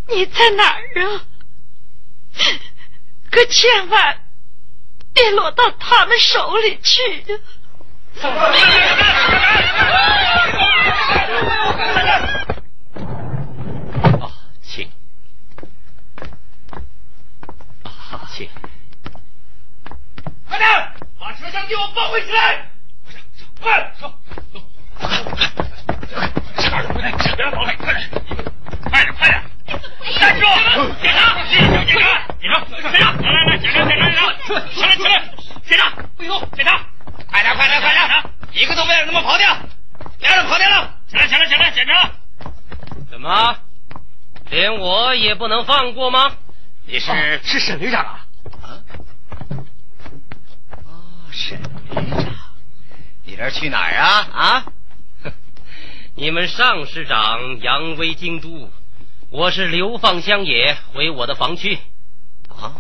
[0.07, 1.24] 你在哪儿啊？
[3.31, 4.20] 可千万
[5.14, 7.39] 别落到他们手里去呀！
[14.20, 14.31] 啊，
[14.62, 14.91] 请。
[17.83, 18.49] 啊，请。
[20.61, 22.68] 快点，把车厢给我包围起来！
[23.62, 24.12] 快，走，
[24.52, 24.61] 走，
[24.98, 25.08] 快
[27.00, 28.11] 点，别让跑开，快点，
[28.90, 29.42] 快点，快点！
[30.20, 30.44] 站住！
[31.00, 32.61] 检查，检查，检查，检查，
[32.92, 33.08] 检查！
[33.22, 34.20] 来来来，检查，检查，检查！
[34.68, 35.32] 起来，起来，
[35.64, 35.82] 检查！
[36.14, 36.46] 不许动！
[36.54, 36.78] 检查！
[37.30, 38.22] 快点，快点，快点！
[38.52, 39.56] 一个都别让他们跑掉！
[40.18, 40.94] 别让他跑掉了！
[41.08, 42.11] 起来，起来，起来，检查！
[43.11, 43.56] 怎么，
[44.50, 46.36] 连我也不能放过吗？
[46.84, 48.26] 你是是沈旅长啊？
[48.62, 48.82] 哦，
[51.33, 52.35] 沈旅长，
[53.24, 54.28] 你这去哪儿啊？
[54.33, 54.72] 啊？
[56.14, 58.70] 你们尚师长扬威京都，
[59.31, 61.78] 我是流放乡野，回我的房区。
[62.49, 62.76] 啊？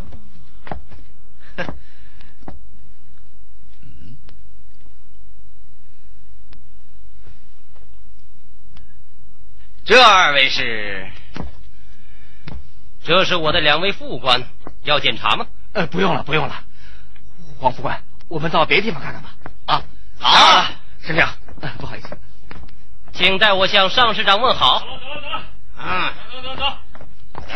[9.84, 11.10] 这二位是？
[13.02, 14.48] 这是我的两位副官，
[14.84, 15.46] 要检查吗？
[15.72, 16.64] 呃，不用了，不用了。
[17.58, 19.30] 黄副官，我们到别的地方看看吧。
[19.66, 19.82] 啊，
[20.20, 20.64] 好，
[21.02, 22.16] 沈长，啊不好意思，
[23.12, 24.78] 请代我向上市长问好。
[24.78, 25.42] 走了，走了，走了。
[25.76, 26.78] 啊，走走走走，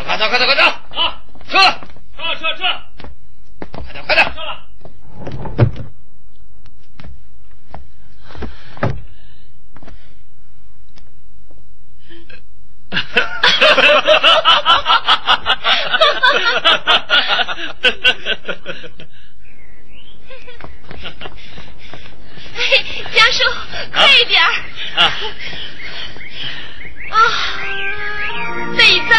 [0.03, 0.63] 快走，快走，快走！
[0.99, 1.57] 啊，撤，
[2.17, 2.63] 撤，撤，撤！
[3.81, 4.25] 快点，快点！
[4.35, 4.65] 撤了。
[23.13, 23.43] 家叔，
[23.93, 24.49] 快一点儿！
[24.97, 24.99] 啊，
[27.11, 27.17] 啊，
[28.77, 29.15] 北在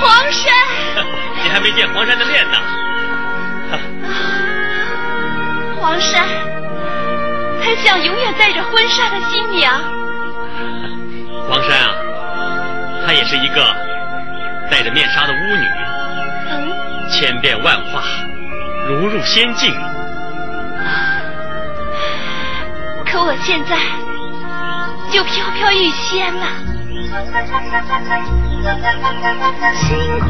[0.00, 0.52] 黄山。
[1.42, 2.58] 你还没见黄山的面呢。
[5.80, 6.26] 黄山，
[7.62, 9.80] 很想永远带着婚纱的新娘。
[11.48, 11.94] 黄山啊，
[13.06, 13.74] 她也是一个
[14.70, 15.66] 戴着面纱的巫女，
[16.50, 18.02] 嗯，千变万化，
[18.90, 19.72] 如入仙境。
[23.06, 23.76] 可我现在
[25.12, 26.46] 就飘飘欲仙了。
[29.74, 30.26] 心花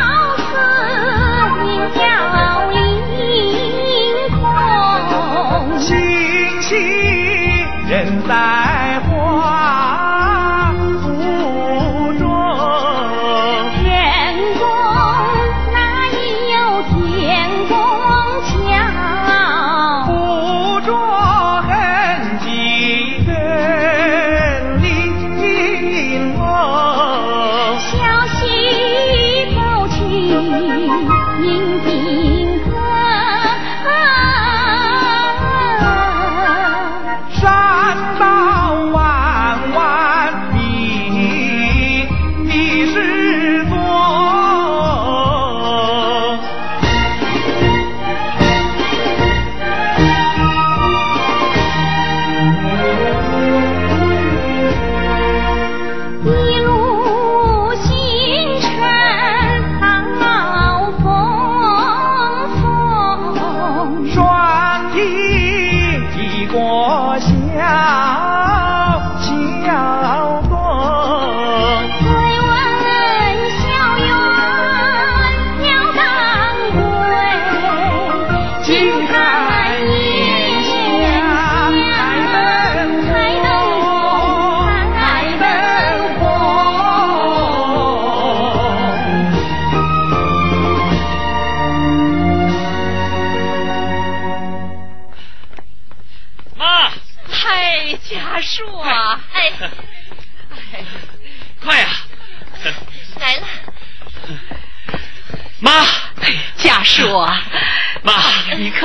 [0.00, 0.48] 好似
[1.98, 2.00] 鸟
[2.70, 2.74] 临
[4.38, 4.40] 空，
[5.80, 5.88] 星
[6.62, 6.68] 星
[7.88, 8.32] 人在
[9.00, 9.10] 花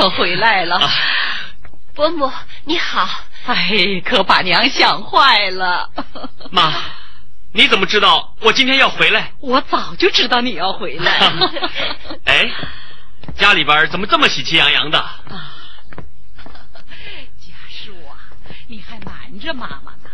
[0.06, 0.78] 你可回来了。
[0.78, 0.92] 啊
[1.96, 2.30] 伯母
[2.66, 3.08] 你好。
[3.48, 5.90] 哎，可把娘想坏了。
[6.52, 6.74] 妈，
[7.54, 9.32] 你怎么知道我今天要回来？
[9.40, 11.12] 我早就知道你要回来。
[12.26, 12.52] 哎，
[13.36, 15.00] 家里边怎么这么喜气洋洋的？
[15.00, 15.56] 啊，
[17.40, 18.30] 家树啊，
[18.68, 20.05] 你还瞒着妈妈呢。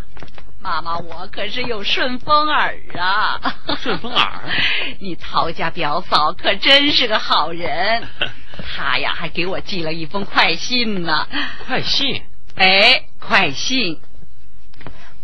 [0.62, 3.39] 妈妈，我可是有顺风耳啊！
[3.82, 4.43] 顺风耳，
[5.01, 8.07] 你曹家表嫂可真是个好人，
[8.76, 11.28] 她呀还给我寄了一封快信呢。
[11.66, 12.24] 快信？
[12.55, 13.99] 哎，快信！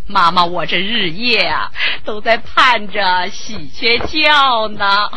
[0.07, 1.71] 妈妈，我这日夜啊
[2.03, 5.09] 都在盼着喜鹊叫呢。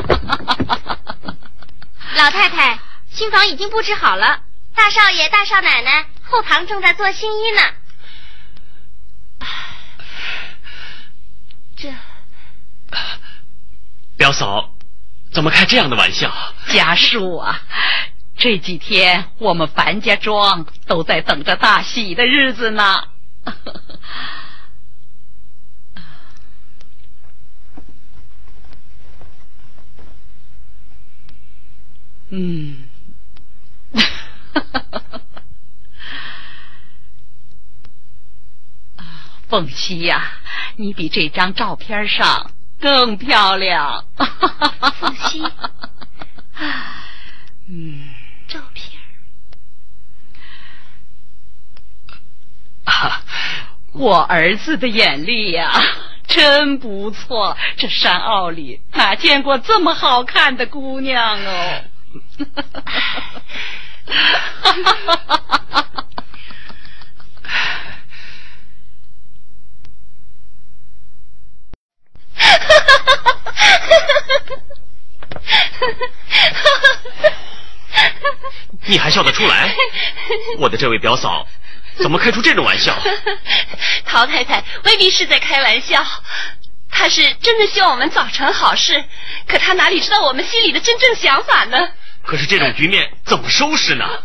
[2.16, 4.40] 老太太，新房已经布置好了，
[4.74, 7.62] 大少爷、大少奶奶后堂正在做新衣呢。
[11.80, 11.90] 这，
[14.18, 14.74] 表嫂，
[15.32, 16.30] 怎么开这样的玩笑？
[16.68, 17.62] 家树啊，
[18.36, 23.04] 这几天我们樊家庄都在等着大喜的日子呢。
[32.28, 32.76] 嗯，
[39.50, 40.34] 凤溪呀，
[40.76, 44.04] 你比这张照片上更漂亮。
[45.00, 45.42] 凤溪，
[47.68, 48.08] 嗯，
[48.46, 49.00] 照片。
[52.84, 53.22] 啊，
[53.92, 55.72] 我儿子的眼力呀，
[56.28, 57.56] 真不错。
[57.76, 61.82] 这山坳里哪见过这么好看的姑娘哦！
[78.86, 79.74] 你还笑得出来？
[80.58, 81.46] 我的这位表嫂，
[81.96, 82.98] 怎么开出这种玩笑？
[84.04, 86.04] 陶太太未必是在开玩笑，
[86.90, 89.04] 她是真的希望我们早成好事。
[89.46, 91.78] 可她哪里知道我们心里的真正想法呢？
[92.22, 94.06] 可是这种局面怎么收拾呢？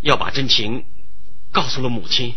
[0.00, 0.84] 要把真情
[1.50, 2.36] 告诉了母亲，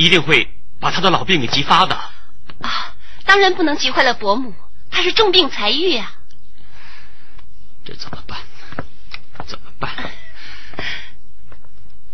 [0.00, 0.48] 一定会
[0.80, 1.94] 把他的老病给急发的。
[1.94, 2.94] 啊，
[3.26, 4.54] 当然不能急坏了伯母，
[4.90, 6.14] 他是重病才愈啊。
[7.84, 8.38] 这怎么办？
[9.46, 9.92] 怎么办？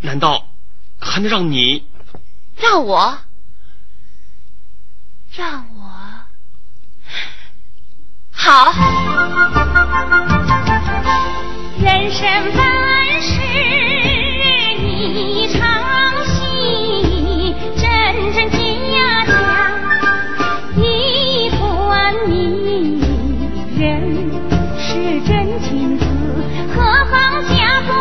[0.01, 0.49] 难道
[1.01, 1.87] 还能让你
[2.57, 3.19] 让我？
[5.37, 5.87] 让我
[8.33, 8.73] 好，
[11.79, 13.31] 人生本是
[14.83, 15.63] 一场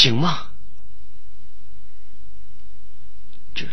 [0.00, 0.46] 行吗？
[3.54, 3.66] 这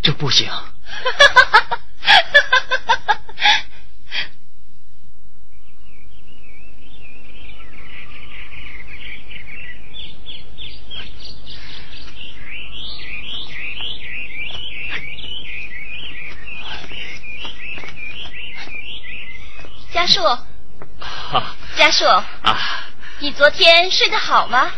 [0.00, 0.50] 这不行。
[19.92, 20.22] 家树，
[20.98, 22.81] 哈家树，啊，
[23.22, 24.72] 你昨天睡得好吗？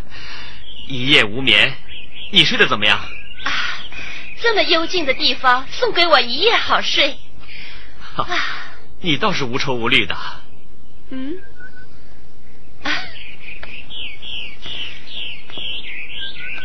[0.88, 1.74] 一夜无眠，
[2.32, 2.96] 你睡得怎么样？
[2.98, 3.52] 啊
[4.40, 7.18] 这么幽静的地方，送给我一夜好睡。
[8.16, 8.26] 啊
[9.02, 10.16] 你倒是无愁无虑的。
[11.10, 11.36] 嗯，
[12.84, 12.90] 啊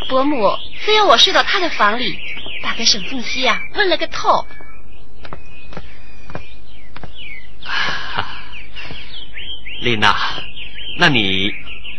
[0.07, 2.17] 伯母非要我睡到她的房里，
[2.63, 4.47] 把个沈凤熙呀问了个透。
[9.81, 10.15] 丽娜，
[11.01, 11.49] 那你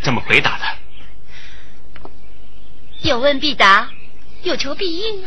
[0.02, 2.10] 怎么回答的？
[3.00, 3.90] 有问必答，
[4.42, 5.24] 有求必应。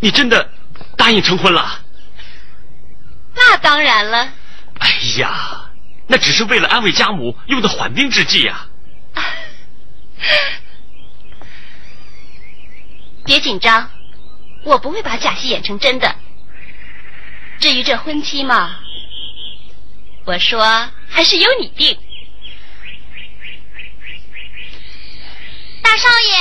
[0.00, 0.50] 你真的
[0.96, 1.82] 答应成婚了？
[3.34, 4.32] 那当然了，
[4.78, 4.88] 哎
[5.18, 5.70] 呀，
[6.06, 8.66] 那只是为了安慰家母用的缓兵之计呀、
[13.26, 13.90] 别紧张，
[14.62, 16.16] 我不会把假戏演成真的。
[17.60, 18.78] 至于这婚期嘛，
[20.24, 21.98] 我说还是由你定。
[25.82, 26.34] 大少爷，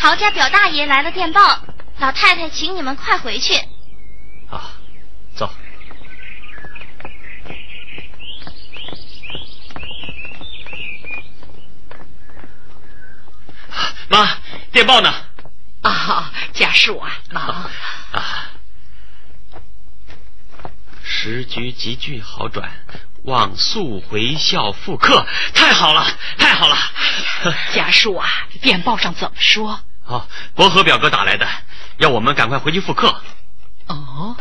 [0.00, 1.64] 曹家表大爷来了电报，
[1.98, 3.54] 老太太请你们快回去。
[4.50, 4.72] 啊，
[5.34, 5.52] 走。
[14.08, 14.38] 妈，
[14.72, 15.12] 电报呢？
[15.82, 17.70] 啊，家属啊，忙
[18.12, 18.50] 啊。
[21.02, 22.70] 时局急剧好转，
[23.24, 25.26] 望速回校复课。
[25.54, 26.06] 太好了，
[26.38, 26.76] 太好了！
[27.72, 28.28] 家树啊，
[28.60, 29.80] 电报上怎么说？
[30.06, 31.46] 哦，伯和表哥打来的，
[31.98, 33.22] 要我们赶快回去复课。
[33.86, 34.36] 哦，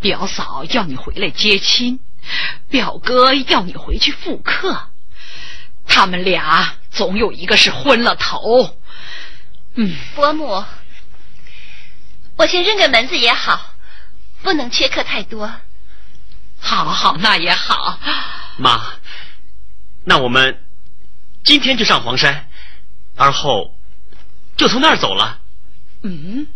[0.00, 2.00] 表嫂要你回来接亲，
[2.68, 4.90] 表哥要你回去复课，
[5.86, 8.76] 他们俩总有一个是昏了头。
[9.74, 10.64] 嗯，伯母，
[12.36, 13.74] 我先认个门子也好，
[14.42, 15.50] 不能缺课太多。
[16.64, 17.98] 好好，那也好。
[18.56, 18.94] 妈，
[20.04, 20.64] 那我们
[21.44, 22.48] 今天就上黄山，
[23.16, 23.76] 而后
[24.56, 25.40] 就从那儿走了。
[26.02, 26.46] 嗯，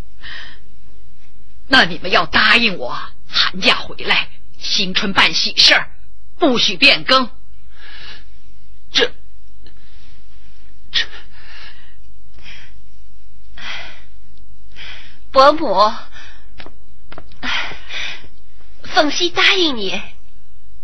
[1.67, 2.97] 那你们要答应我，
[3.29, 4.29] 寒假回来，
[4.59, 5.91] 新春办喜事儿，
[6.39, 7.29] 不许变更。
[8.93, 9.13] 这。
[15.33, 15.93] 伯母，
[18.97, 20.01] 凤溪答应你。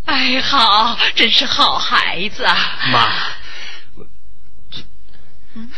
[0.05, 2.55] 哎，好，真是好孩子啊！
[2.91, 3.11] 妈，
[5.55, 5.71] 嗯。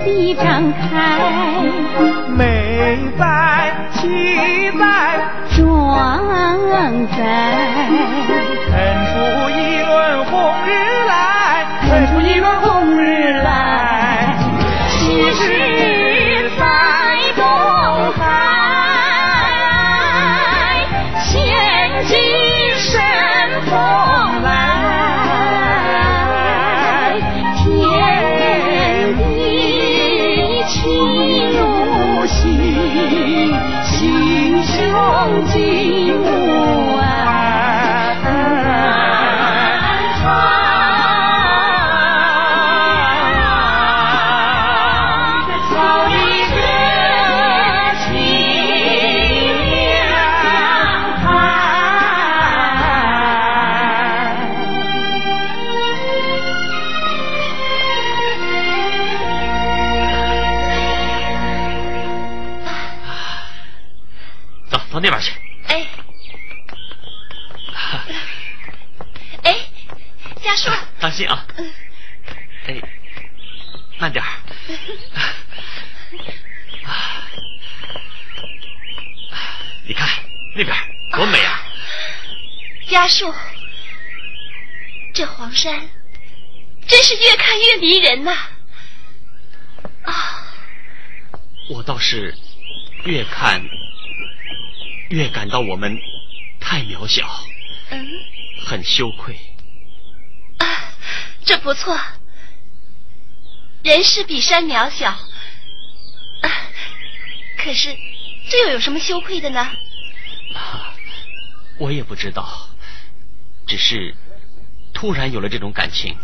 [0.00, 1.18] 地张开，
[2.36, 4.84] 美在气在
[5.56, 6.24] 壮
[7.08, 7.16] 在，
[8.70, 8.74] 喷
[9.08, 9.16] 出
[9.50, 10.32] 一轮红
[10.66, 10.68] 日
[11.06, 12.57] 来，喷出一轮
[71.08, 71.46] 属，当心啊！
[72.66, 72.82] 哎，
[73.98, 74.28] 慢点儿。
[79.86, 80.06] 你看
[80.54, 80.76] 那边
[81.12, 81.62] 多美啊！
[82.90, 83.32] 家树，
[85.14, 85.88] 这黄山
[86.86, 88.32] 真是越看越迷人呐！
[90.02, 90.52] 啊，
[91.70, 92.34] 我倒是
[93.04, 93.62] 越看
[95.08, 95.98] 越感到我们
[96.60, 97.26] 太渺小，
[97.88, 98.06] 嗯，
[98.66, 99.34] 很羞愧。
[101.48, 101.98] 这不错。
[103.82, 105.16] 人是比山渺小，
[107.56, 107.88] 可是
[108.50, 109.66] 这又有什么羞愧的呢？
[111.78, 112.68] 我也不知道，
[113.66, 114.14] 只是
[114.92, 116.14] 突然有了这种感情。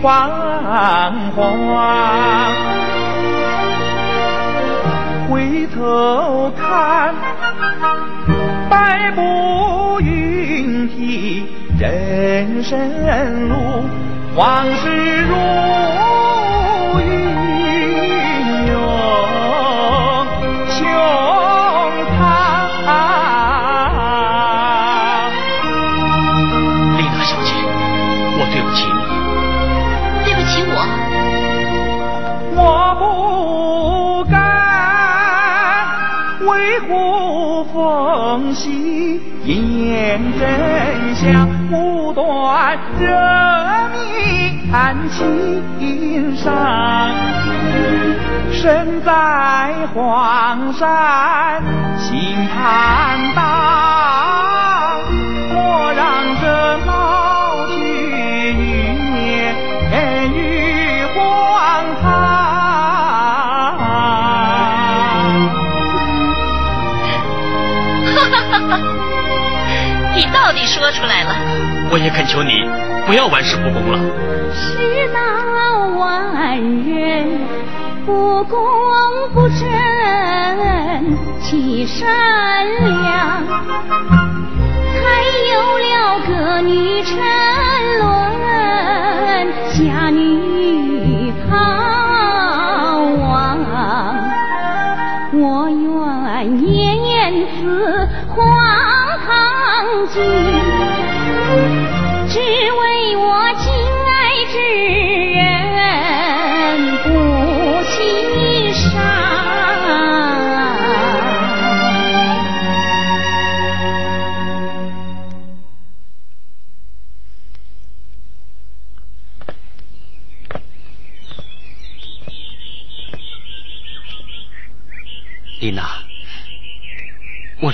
[0.00, 0.30] 黄
[1.34, 2.48] 花。
[5.28, 7.14] 回头看，
[8.70, 11.46] 百步云梯
[11.78, 13.54] 人生路，
[14.36, 15.36] 往事如
[40.08, 43.06] 连真相，不断惹
[43.92, 46.50] 你谈情伤。
[48.50, 51.62] 身在黄山
[51.98, 53.42] 心坦荡，
[55.52, 56.06] 莫让
[56.40, 56.46] 这
[56.86, 57.27] 老
[70.38, 71.34] 你到底说出来了。
[71.90, 72.62] 我也恳求你
[73.06, 73.98] 不要玩世不恭了。
[74.54, 75.18] 世道
[75.98, 77.26] 万人
[78.06, 78.58] 不公
[79.34, 79.58] 不正，
[81.42, 82.06] 其善
[82.84, 83.42] 良，
[84.94, 84.98] 才
[85.50, 87.16] 有了个女沉
[87.98, 88.17] 沦，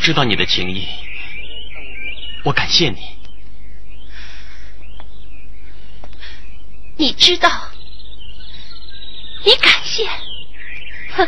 [0.04, 0.86] 知道你的情谊，
[2.44, 2.98] 我感谢你。
[6.98, 7.48] 你知道，
[9.46, 10.06] 你感谢，
[11.16, 11.26] 哼！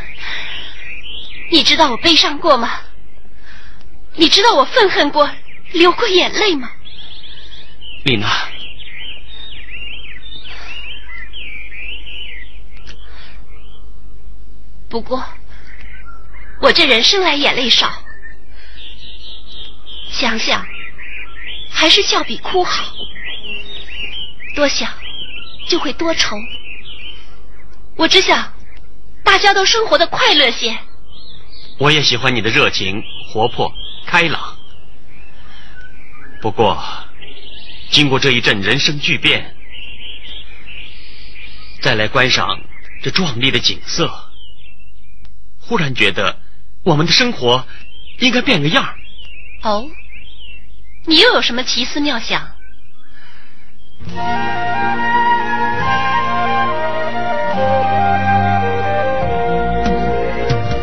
[1.51, 2.81] 你知道我悲伤过吗？
[4.15, 5.27] 你知道我愤恨过、
[5.73, 6.71] 流过眼泪吗？
[8.05, 8.29] 丽娜，
[14.91, 15.25] 不过，
[16.61, 17.91] 我这人生来眼泪少，
[20.19, 20.67] 想想
[21.71, 22.95] 还是笑比哭好。
[24.55, 24.91] 多想
[25.69, 26.35] 就会多愁。
[27.97, 28.55] 我只想
[29.23, 30.79] 大家都生活的快乐些。
[31.79, 33.71] 我也喜欢你的热情、活泼、
[34.07, 34.57] 开朗。
[36.41, 36.83] 不过，
[37.91, 39.55] 经过这一阵人生巨变，
[41.83, 42.59] 再来观赏
[43.03, 44.11] 这壮丽的景色，
[45.61, 46.41] 忽然觉得
[46.83, 47.67] 我们的生活
[48.21, 48.95] 应该变个样儿。
[49.63, 49.91] 哦，
[51.09, 52.43] 你又有什么奇思妙想？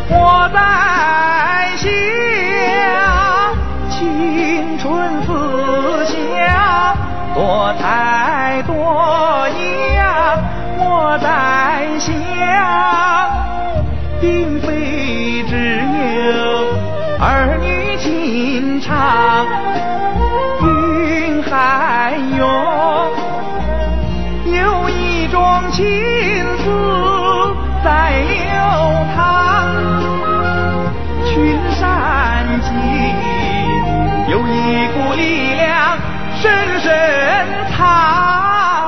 [0.08, 1.90] 我在想，
[3.90, 6.96] 青春似霞，
[7.34, 10.38] 多才多艺呀。
[10.78, 12.10] 我在想，
[14.22, 15.84] 并非只
[16.32, 16.72] 有
[17.20, 19.46] 儿女情长，
[25.74, 25.84] 情
[26.58, 26.64] 思
[27.82, 28.46] 在流
[29.16, 29.18] 淌。
[31.26, 32.70] 群山间
[34.30, 35.98] 有一股力量
[36.40, 36.88] 深深
[37.76, 38.83] 藏。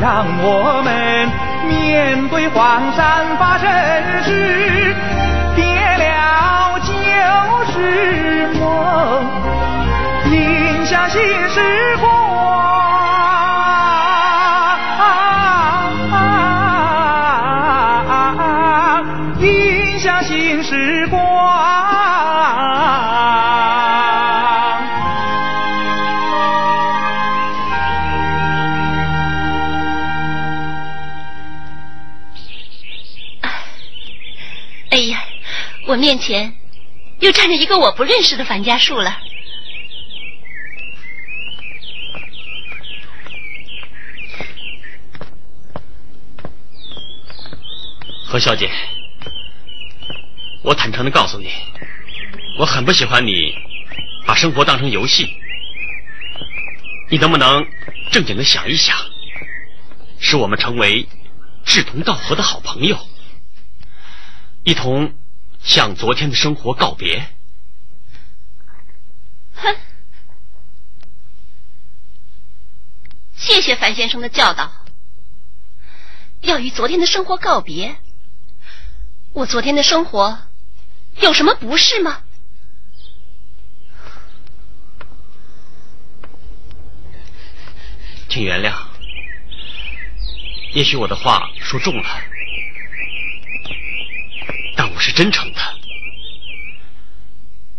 [0.00, 1.28] 让我们
[1.66, 3.66] 面对黄山发生
[4.22, 4.94] 事，
[5.56, 6.92] 别了旧
[7.72, 9.24] 时梦，
[10.30, 13.03] 迎向新时光。
[36.04, 36.54] 面前
[37.20, 39.18] 又站着一个我不认识的樊家树了。
[48.26, 48.70] 何小姐，
[50.62, 51.50] 我坦诚的告诉你，
[52.58, 53.54] 我很不喜欢你
[54.26, 55.26] 把生活当成游戏。
[57.08, 57.66] 你能不能
[58.10, 58.94] 正经的想一想，
[60.18, 61.06] 使我们成为
[61.64, 62.98] 志同道合的好朋友，
[64.64, 65.14] 一同
[65.64, 67.26] 向昨天的生活告别？
[69.54, 69.74] 哼！
[73.34, 74.70] 谢谢樊先生的教导，
[76.42, 77.96] 要与昨天的生活告别。
[79.32, 80.38] 我昨天的生活
[81.20, 82.22] 有什么不是吗？
[88.28, 88.74] 请原谅，
[90.74, 92.20] 也许我的话说重了，
[95.14, 95.60] 真诚的。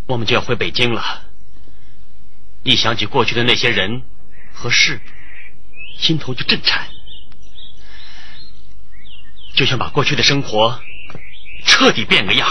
[0.07, 1.23] 我们就要回北京了，
[2.63, 4.03] 一想起过去的那些人
[4.53, 5.01] 和事，
[5.97, 6.87] 心头就震颤，
[9.55, 10.79] 就想把过去的生活
[11.65, 12.47] 彻底变个样。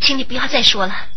[0.00, 1.08] 请你不要再说了。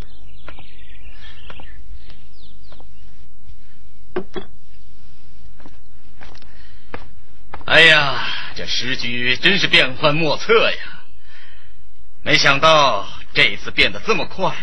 [7.66, 10.78] 哎呀，这时局真是变幻莫测呀！
[12.22, 14.56] 没想到这次变得这么快，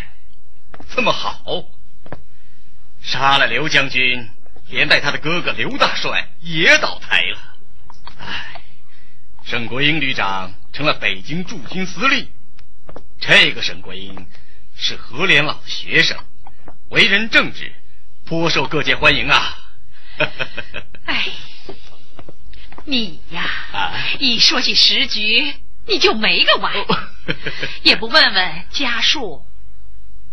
[0.94, 1.64] 这么好。
[3.03, 4.30] 杀了刘将军，
[4.68, 7.38] 连带他的哥哥刘大帅也倒台了。
[8.18, 8.62] 唉，
[9.44, 12.30] 沈国英旅长成了北京驻军司令。
[13.20, 14.28] 这个沈国英
[14.76, 16.16] 是何连老的学生，
[16.88, 17.72] 为人正直，
[18.26, 19.59] 颇受各界欢迎啊。
[21.07, 21.26] 哎，
[22.85, 25.55] 你呀，啊一说起时局，
[25.87, 26.72] 你就没个完，
[27.83, 29.45] 也不问问家树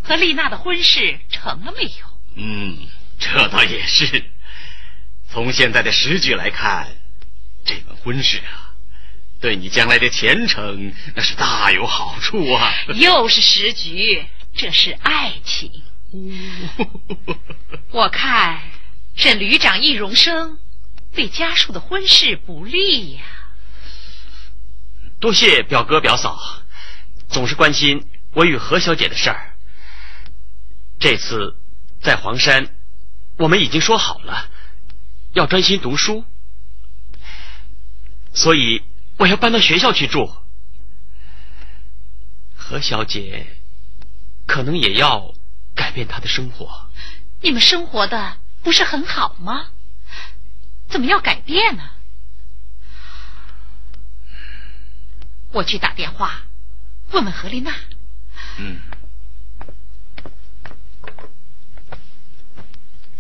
[0.04, 1.91] 和丽娜的婚事成了没有？
[2.36, 2.88] 嗯，
[3.20, 4.24] 这倒也是。
[5.30, 6.88] 从现在的时局来看，
[7.66, 8.74] 这门婚事啊，
[9.39, 12.74] 对你将来的前程那是大有好处啊。
[12.95, 14.26] 又是时局，
[14.56, 15.72] 这是爱情。
[17.91, 18.60] 我看。
[19.16, 20.60] 沈旅长易容生
[21.14, 23.24] 对家属的婚事不利呀。
[25.20, 26.39] 多谢表哥表嫂，
[27.28, 29.55] 总是关心我与何小姐的事儿。
[30.99, 31.57] 这次
[32.01, 32.76] 在黄山，
[33.38, 34.49] 我们已经说好了
[35.34, 36.24] 要专心读书，
[38.34, 38.84] 所以
[39.18, 40.34] 我要搬到学校去住。
[42.55, 43.57] 何小姐
[44.45, 45.34] 可能也要
[45.76, 46.89] 改变她的生活。
[47.41, 48.38] 你们生活的。
[48.62, 49.68] 不是很好吗？
[50.90, 51.84] 怎么要改变呢？
[55.52, 56.42] 我去打电话
[57.12, 57.74] 问问何丽娜。
[58.58, 58.82] 嗯。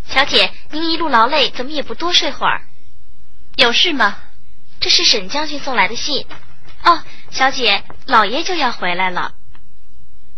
[0.05, 2.65] 小姐，您一路劳累，怎么也不多睡会儿？
[3.55, 4.17] 有事吗？
[4.79, 6.25] 这是沈将军送来的信。
[6.83, 9.35] 哦，小姐，老爷就要回来了。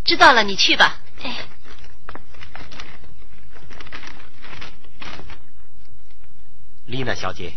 [0.04, 1.00] 知道了，你去吧。
[1.24, 1.36] 哎。
[6.92, 7.54] 丽娜小姐，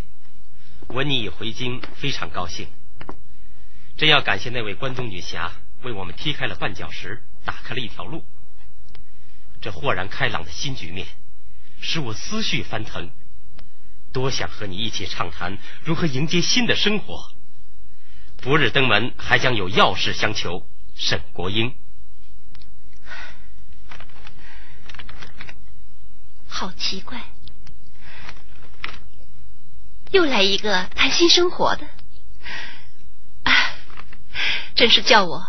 [0.86, 2.68] 闻你已回京，非常高兴。
[3.96, 5.50] 真要感谢那位关东女侠，
[5.82, 8.24] 为我们踢开了绊脚石，打开了一条路。
[9.60, 11.08] 这豁然开朗的新局面，
[11.80, 13.10] 使我思绪翻腾，
[14.12, 17.32] 多想和你一起畅谈如何迎接新的生活。
[18.36, 20.64] 不日登门，还将有要事相求。
[20.94, 21.74] 沈国英，
[26.46, 27.33] 好奇怪。
[30.10, 31.86] 又来一个谈新生活的，
[33.42, 33.52] 啊，
[34.74, 35.44] 真是叫我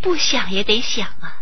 [0.00, 1.36] 不想也得想啊。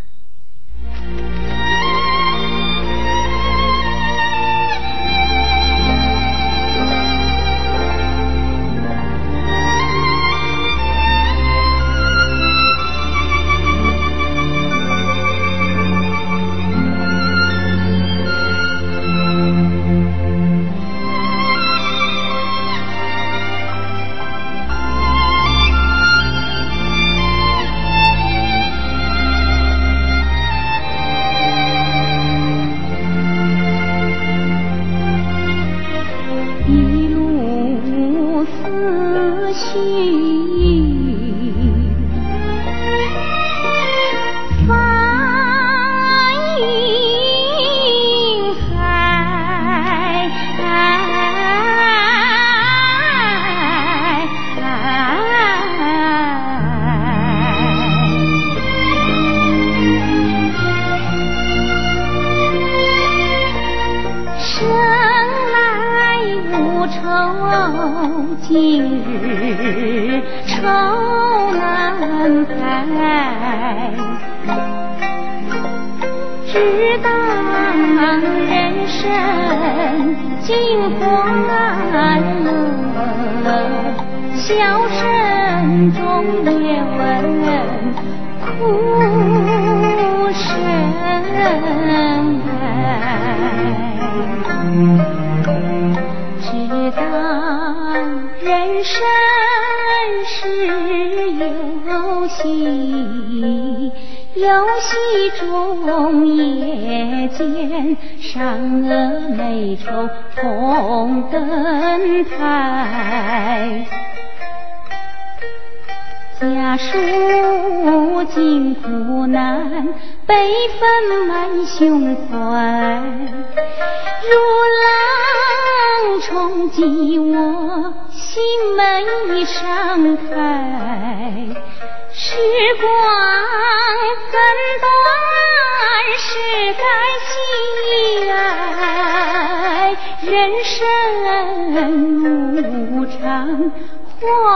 [39.57, 40.56] 情。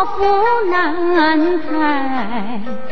[0.05, 2.90] 福难开。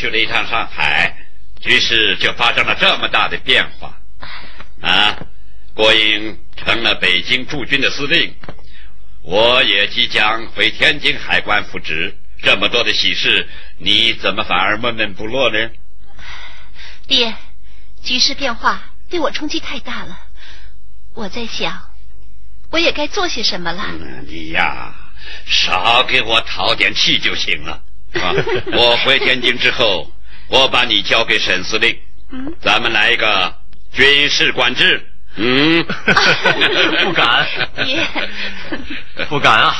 [0.00, 1.14] 去了一趟上海，
[1.60, 4.00] 局势就发生了这么大的变化
[4.80, 5.14] 啊！
[5.74, 8.34] 郭英成了北京驻军的司令，
[9.20, 12.16] 我也即将回天津海关复职。
[12.42, 13.46] 这么多的喜事，
[13.76, 15.70] 你怎么反而闷闷不乐呢？
[17.06, 17.34] 爹，
[18.02, 20.18] 局势变化对我冲击太大了，
[21.12, 21.90] 我在想，
[22.70, 23.84] 我也该做些什么了。
[24.00, 24.94] 嗯你呀，
[25.44, 27.82] 少给我讨点气就行了。
[28.14, 28.34] 啊，
[28.72, 30.10] 我回天津之后，
[30.48, 31.96] 我把你交给沈司令，
[32.30, 33.54] 嗯，咱们来一个
[33.92, 35.06] 军事管制。
[35.36, 35.84] 嗯，
[37.04, 37.48] 不敢
[39.28, 39.74] 不敢啊！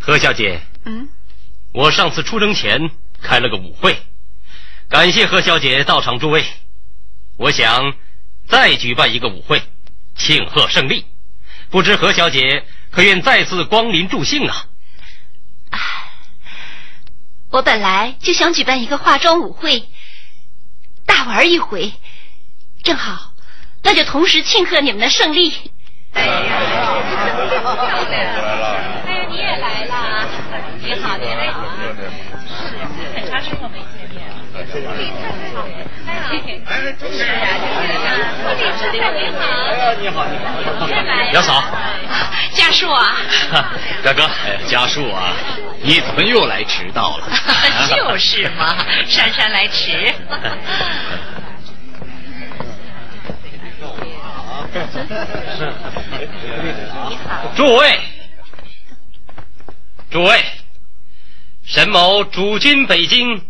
[0.00, 1.08] 何小姐，嗯，
[1.72, 2.90] 我上次出征前
[3.22, 3.98] 开了个舞会，
[4.88, 6.42] 感谢何小姐到场助威。
[7.36, 7.92] 我想
[8.48, 9.60] 再举办一个舞会，
[10.16, 11.04] 庆贺胜利。
[11.68, 14.64] 不知何小姐可愿再次光临助兴啊？
[17.50, 19.88] 我本来就想举办一个化妆舞会，
[21.06, 21.92] 大玩一回，
[22.82, 23.32] 正好，
[23.82, 25.52] 那就同时庆贺你们的胜利。
[26.12, 27.64] 哎呀，漂
[28.10, 28.14] 亮！
[29.06, 29.92] 哎呀你也来了，
[30.80, 31.68] 你好，你好啊！
[32.48, 32.60] 是，
[33.14, 34.34] 很长时间没见面了。
[34.56, 35.56] 李太太好，
[36.06, 36.10] 哎，
[36.98, 37.30] 是啊，
[38.92, 39.38] 李太太你好。
[39.68, 40.42] 哎呀，你好，你好。
[41.32, 41.62] 姚嫂，
[42.54, 43.16] 家树啊，
[44.02, 45.34] 大哥，哎，家树啊，
[45.82, 47.28] 你怎么又来迟到了？
[47.88, 48.76] 就是嘛，
[49.06, 50.14] 姗姗来迟。
[57.56, 58.00] 诸位，
[60.10, 60.44] 诸位，
[61.64, 63.42] 沈某主军北京，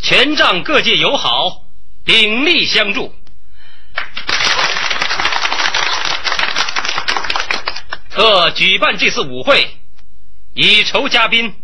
[0.00, 1.62] 全仗各界友好，
[2.04, 3.14] 鼎力相助。
[8.20, 9.78] 特举办这次舞会，
[10.52, 11.54] 以酬嘉宾。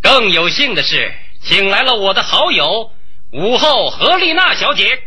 [0.00, 1.14] 更有幸的是，
[1.44, 2.90] 请来了我的好友
[3.32, 5.02] 武后何丽娜小姐，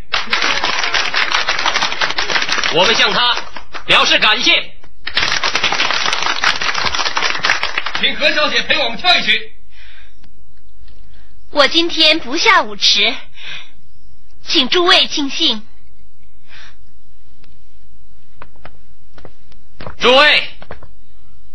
[2.75, 3.35] 我们向她
[3.87, 4.75] 表示感谢。
[7.99, 9.53] 请何小姐陪我们跳一曲。
[11.49, 13.11] 我今天不下舞池，
[14.43, 15.65] 请诸位尽兴。
[19.97, 20.43] 诸位，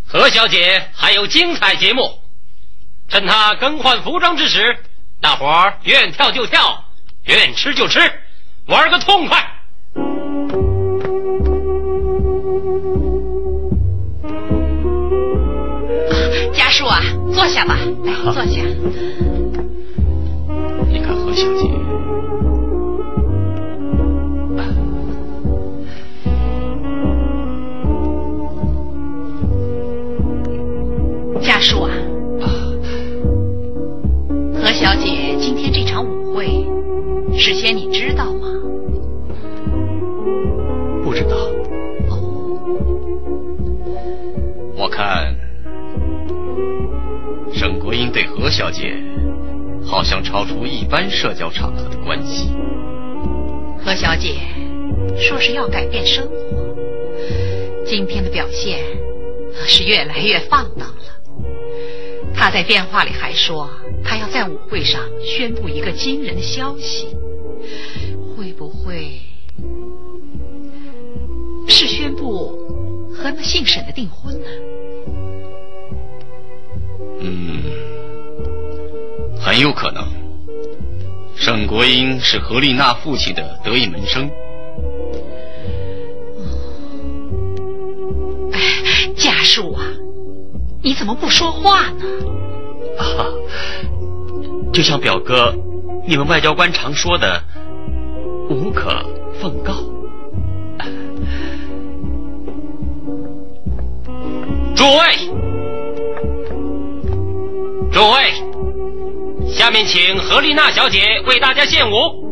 [0.06, 2.20] 何小姐还有精彩节目，
[3.08, 4.78] 趁她更换服装之时，
[5.20, 6.84] 大伙儿愿跳就跳，
[7.24, 7.98] 愿吃就吃，
[8.66, 9.52] 玩个痛快。
[16.54, 17.00] 家树啊，
[17.34, 18.62] 坐下吧，来坐下。
[20.88, 21.85] 你看何小姐。
[31.56, 31.90] 家属啊，
[34.60, 36.66] 何小姐今天这场舞会，
[37.34, 38.46] 事先你知道吗？
[41.02, 41.34] 不知道。
[44.76, 45.34] 我看
[47.54, 48.94] 沈国英对何小姐
[49.82, 52.50] 好像超出一般社交场合的关系。
[53.82, 54.34] 何小姐
[55.16, 56.76] 说是要改变生活，
[57.86, 58.78] 今天的表现
[59.66, 61.15] 是越来越放荡了。
[62.36, 63.68] 她在电话里还说，
[64.04, 67.08] 他要在舞会上宣布一个惊人的消息，
[68.36, 69.20] 会不会
[71.66, 74.46] 是宣布和那姓沈的订婚呢？
[77.20, 77.62] 嗯，
[79.40, 80.04] 很有可能。
[81.34, 84.30] 沈国英是何丽娜父亲的得意门生。
[88.52, 89.82] 哎，家属啊，
[90.86, 92.04] 你怎么不说话呢？
[92.96, 93.26] 啊，
[94.72, 95.52] 就像表哥
[96.06, 97.42] 你们外交官常说的，
[98.48, 99.04] 无可
[99.42, 99.72] 奉告。
[104.76, 105.28] 诸位，
[107.90, 108.32] 诸位，
[109.52, 112.24] 下面请何丽娜小姐为大家献舞。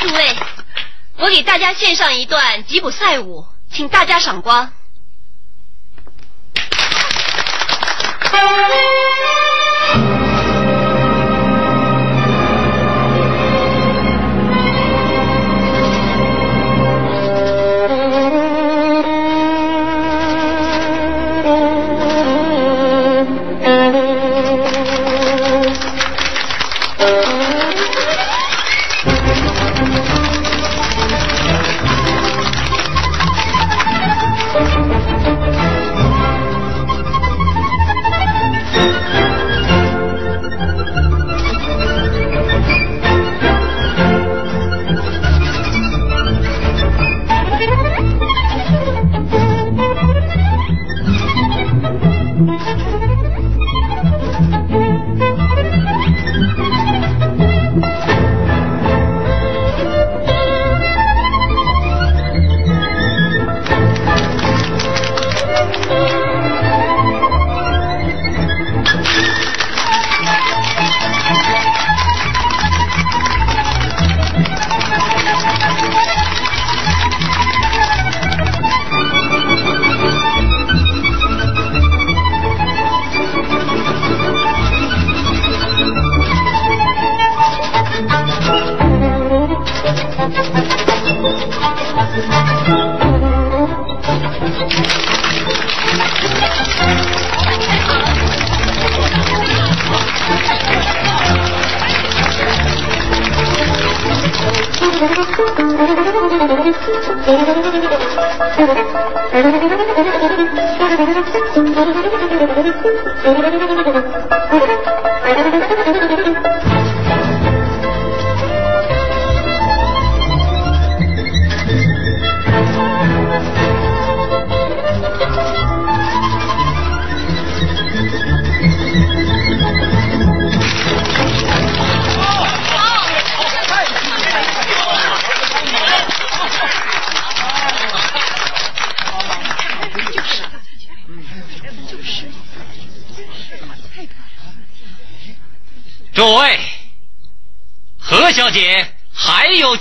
[0.00, 0.26] 诸位，
[1.24, 4.70] 我给大家献上一段吉普赛舞，请大家赏光。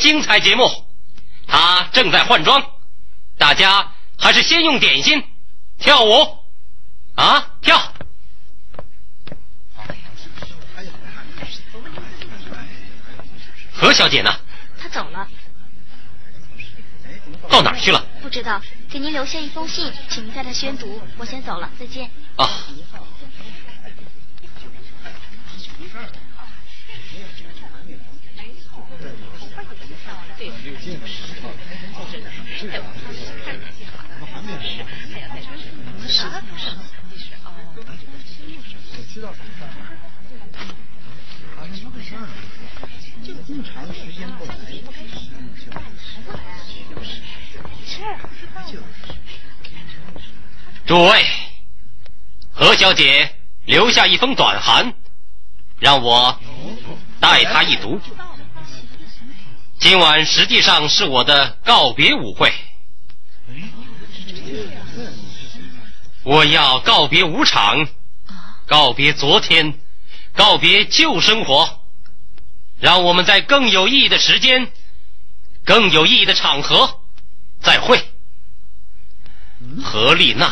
[0.03, 0.69] 精彩节目，
[1.47, 2.61] 他正在换装，
[3.37, 3.89] 大家
[4.19, 5.23] 还是先用点心
[5.79, 6.39] 跳舞
[7.15, 7.81] 啊，跳！
[13.71, 14.29] 何小姐呢？
[14.77, 15.25] 她走了，
[17.47, 18.05] 到哪儿去了？
[18.21, 18.61] 不知道。
[18.89, 21.01] 给您留下一封信，请您代他宣读。
[21.17, 22.11] 我先走了，再见。
[50.93, 51.25] 诸位，
[52.51, 54.93] 何小姐留下一封短函，
[55.79, 56.39] 让我
[57.19, 57.99] 代她一读。
[59.79, 62.53] 今晚实际上是我的告别舞会，
[66.21, 67.87] 我要告别舞场，
[68.67, 69.73] 告别昨天，
[70.35, 71.81] 告别旧生活，
[72.79, 74.71] 让我们在更有意义的时间、
[75.65, 77.01] 更有意义的场合
[77.63, 77.99] 再会。
[79.81, 80.51] 何丽娜。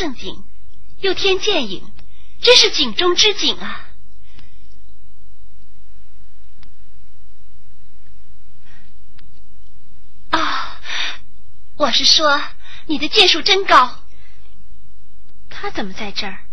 [0.00, 0.44] 如此盛景，
[1.00, 1.92] 又添剑影，
[2.40, 3.90] 真是景中之景啊！
[10.30, 10.80] 啊、
[11.76, 12.42] 我是说，
[12.86, 13.98] 你的剑术真高。
[15.50, 16.44] 他怎么在这儿？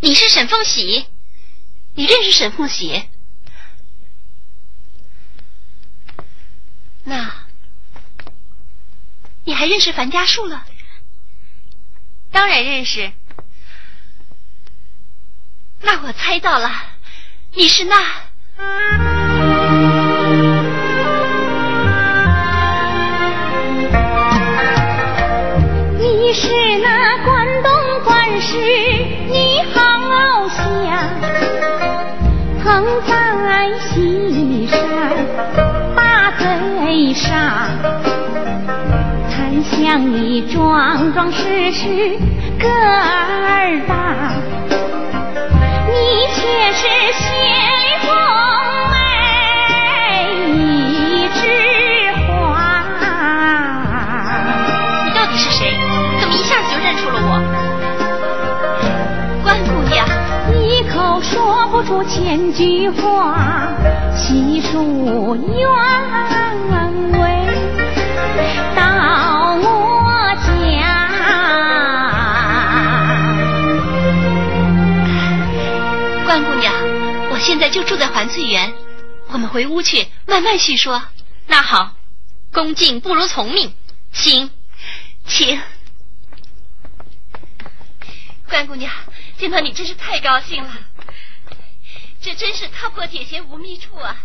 [0.00, 1.06] 你是沈凤喜，
[1.94, 3.08] 你认识沈凤喜？
[7.04, 7.41] 那，
[9.44, 10.64] 你还认识樊家树了？
[12.30, 13.12] 当然认识。
[15.80, 16.70] 那我猜到了，
[17.52, 19.21] 你是那……
[39.92, 42.16] 让你壮壮实实
[42.58, 44.32] 个儿大，
[45.86, 45.92] 你
[46.32, 46.40] 却
[46.72, 47.22] 是仙
[48.00, 48.08] 风
[48.90, 48.96] 美
[50.48, 51.40] 一枝
[52.26, 52.32] 花。
[55.04, 55.76] 你到底是谁？
[56.18, 57.30] 怎么一下子就认出了我？
[59.42, 60.08] 关姑娘，
[60.58, 63.36] 一口说不出千句话，
[64.16, 65.60] 细数原
[67.20, 67.41] 委
[77.52, 78.72] 现在就住在环翠园，
[79.26, 81.02] 我们回屋去慢慢叙说。
[81.46, 81.94] 那好，
[82.50, 83.74] 恭敬不如从命，
[84.10, 84.50] 请，
[85.26, 85.60] 请。
[88.48, 88.90] 关姑娘，
[89.36, 90.78] 见到你真是太高兴了，
[92.22, 94.24] 这真是踏破铁鞋无觅处啊！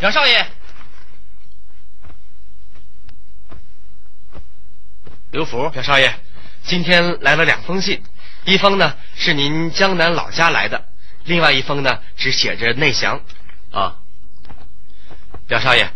[0.00, 0.50] 杨少爷，
[5.34, 6.14] 刘福，表少爷，
[6.62, 8.00] 今天来了两封信，
[8.44, 10.84] 一封呢是您江南老家来的，
[11.24, 13.20] 另外一封呢只写着内详。
[13.72, 13.96] 啊，
[15.48, 15.90] 表少爷，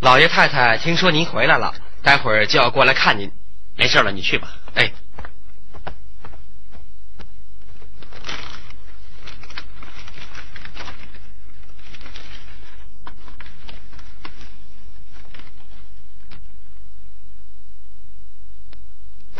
[0.00, 1.72] 老爷太太听说您回来了，
[2.02, 3.30] 待会儿就要过来看您。
[3.76, 4.48] 没事了，你去吧。
[4.74, 4.90] 哎，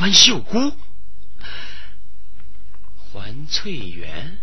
[0.02, 0.76] 关秀姑，
[2.98, 4.36] 环翠园。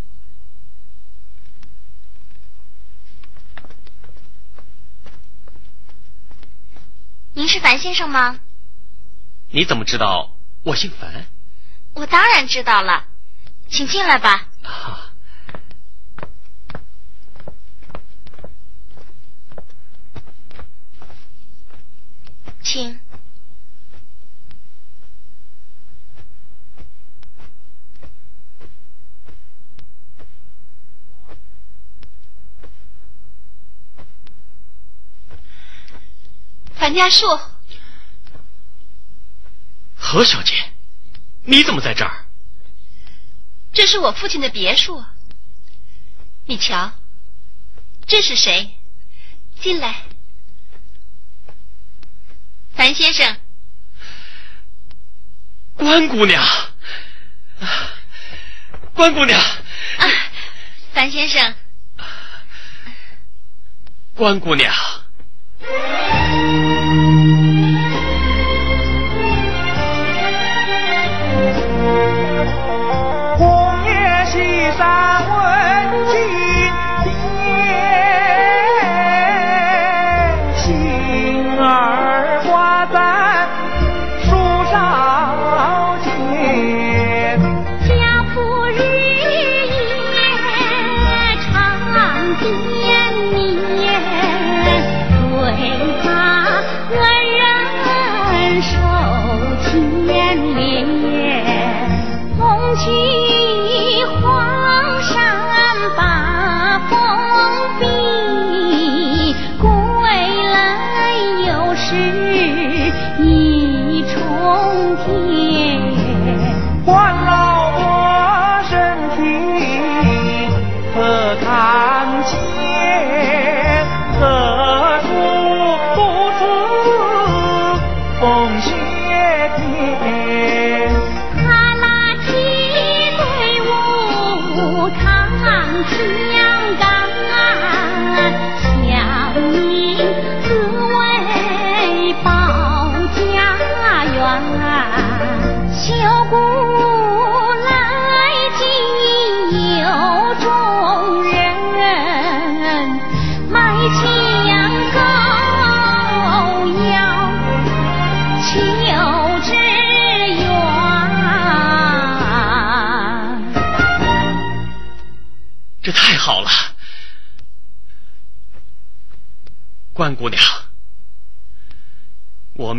[7.34, 8.40] 您是樊先生吗？
[9.50, 11.26] 你怎么知道我姓樊？
[11.92, 13.06] 我当然知道了，
[13.68, 14.48] 请进来吧。
[14.62, 15.12] 啊
[22.62, 22.98] 请。
[36.80, 37.26] 樊家树，
[39.94, 40.54] 何小姐，
[41.44, 42.24] 你怎么在这儿？
[43.74, 45.04] 这是我父亲的别墅。
[46.46, 46.92] 你瞧，
[48.06, 48.70] 这是谁？
[49.60, 50.04] 进来，
[52.74, 53.36] 樊先生。
[55.74, 56.42] 关姑娘，
[58.94, 60.08] 关姑娘，啊，
[60.94, 61.54] 樊先生，
[64.14, 64.74] 关姑娘。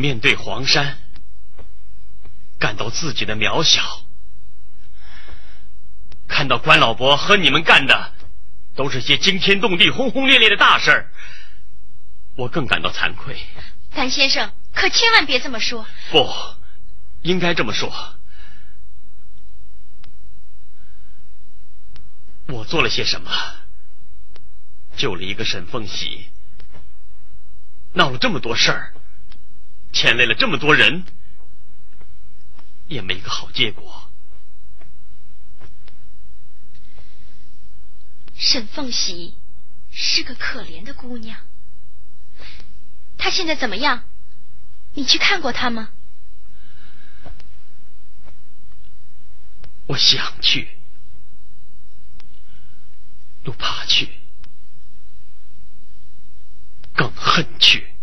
[0.02, 0.98] 面对黄山，
[2.58, 4.02] 感到自己的渺小，
[6.28, 8.14] 看到关老伯和你们干的
[8.74, 11.12] 都是些惊天动地、轰轰烈烈的大事儿，
[12.36, 13.40] 我更感到惭愧。
[13.92, 15.86] 樊先生，可千万别这么说。
[16.10, 16.28] 不，
[17.22, 18.16] 应该这么说。
[22.48, 23.30] 我做了些什么？
[24.98, 26.28] 救了一个沈凤喜，
[27.94, 28.94] 闹了这么多事儿，
[29.92, 31.06] 牵累了这么多人，
[32.88, 34.10] 也没个好结果。
[38.36, 39.36] 沈凤喜
[39.92, 41.38] 是个可怜的姑娘，
[43.18, 44.04] 她现在怎么样？
[44.94, 45.90] 你去看过她吗？
[49.88, 50.70] 我想去，
[53.44, 54.10] 又怕去，
[56.94, 57.94] 更恨去。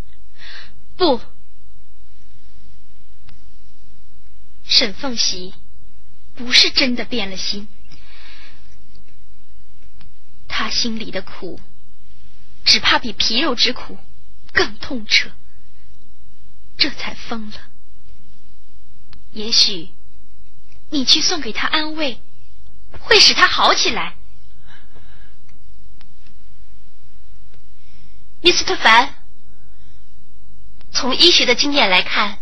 [0.96, 1.20] 不，
[4.68, 5.54] 沈凤喜
[6.36, 7.66] 不是真的变了心，
[10.46, 11.58] 他心里的苦，
[12.64, 13.98] 只怕比皮肉之苦
[14.52, 15.30] 更痛彻，
[16.76, 17.56] 这才疯了。
[19.32, 19.88] 也许
[20.90, 22.20] 你去送给他安慰，
[23.00, 24.14] 会使他好起来。
[28.42, 28.76] Mr.
[28.76, 29.14] 凡，
[30.92, 32.38] 从医学的经验来看，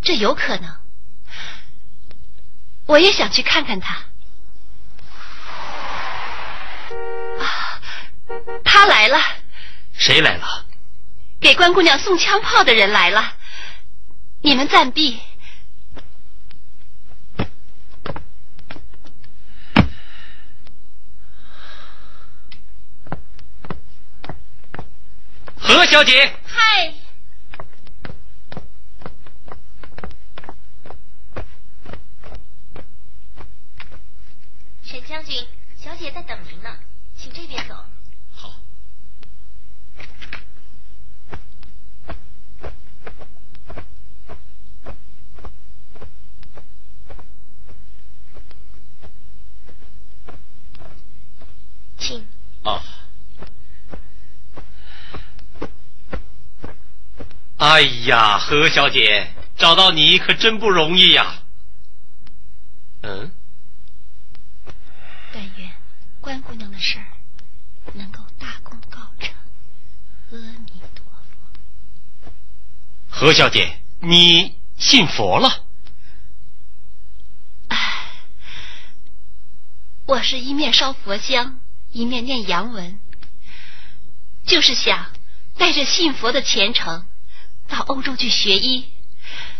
[0.00, 0.85] 这有可能。
[2.86, 3.94] 我也想去看看他。
[7.40, 7.80] 啊，
[8.64, 9.20] 他来了，
[9.92, 10.64] 谁来了？
[11.38, 13.34] 给关姑娘送枪炮的人来了。
[14.40, 15.20] 你们暂避。
[25.58, 26.94] 何小姐，嗨，
[35.26, 35.46] 沈将军，
[35.76, 36.78] 小姐在等您呢，
[37.16, 37.74] 请这边走。
[38.30, 38.54] 好。
[51.98, 52.24] 请。
[52.62, 52.80] 啊。
[57.58, 61.42] 哎呀，何小姐，找到你可真不容易呀。
[63.02, 63.32] 嗯，
[65.32, 65.72] 但愿
[66.20, 67.06] 关姑娘的事儿
[67.94, 69.34] 能够大功告成。
[70.32, 71.04] 阿弥陀
[73.10, 73.15] 佛。
[73.26, 75.64] 何小姐，你信佛了？
[80.06, 81.58] 我是一面烧佛香，
[81.90, 83.00] 一面念洋文，
[84.46, 85.10] 就是想
[85.58, 87.04] 带着信佛的虔诚，
[87.66, 88.92] 到欧洲去学医，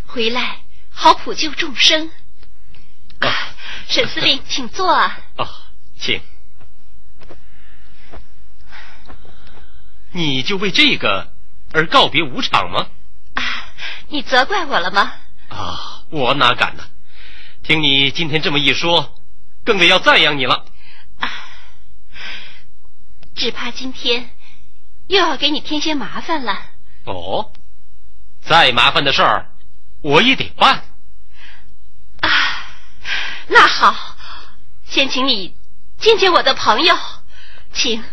[0.06, 0.60] 回来
[0.92, 2.12] 好普救众生。
[3.18, 3.52] 啊，
[3.88, 5.18] 沈司令，请坐啊。
[5.38, 5.48] 哦，
[5.98, 6.22] 请。
[10.12, 11.32] 你就为这个
[11.72, 12.90] 而告别舞场吗？
[14.06, 15.12] 啊，你责怪我了吗？
[15.48, 16.84] 啊，我哪敢呢！
[17.62, 19.12] 听你今天这么一说。
[19.64, 20.64] 更得要赞扬你了，
[21.18, 21.28] 啊
[23.34, 24.30] 只怕今天
[25.08, 26.56] 又要给你添些麻烦了。
[27.04, 27.52] 哦，
[28.42, 29.50] 再麻烦的事儿
[30.02, 30.84] 我也得办。
[32.20, 32.30] 啊，
[33.48, 34.16] 那好，
[34.84, 35.56] 先请你
[35.98, 36.96] 见见我的朋友，
[37.72, 38.04] 请，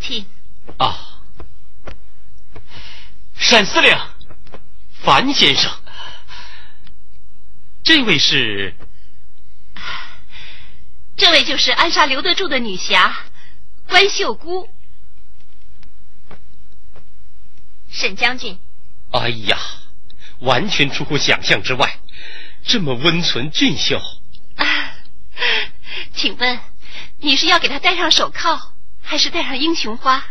[0.00, 0.26] 请。
[0.76, 0.98] 啊，
[3.40, 3.96] 沈司令，
[5.02, 5.72] 樊先生。
[7.82, 8.74] 这位是，
[11.16, 13.16] 这位就是暗杀刘德柱的女侠
[13.88, 14.68] 关秀姑。
[17.90, 18.58] 沈将军，
[19.10, 19.58] 哎呀，
[20.40, 21.98] 完全出乎想象之外，
[22.62, 23.98] 这么温存俊秀。
[24.56, 24.92] 啊，
[26.14, 26.60] 请问
[27.18, 30.22] 你是要给他戴上手铐，还是戴上英雄花？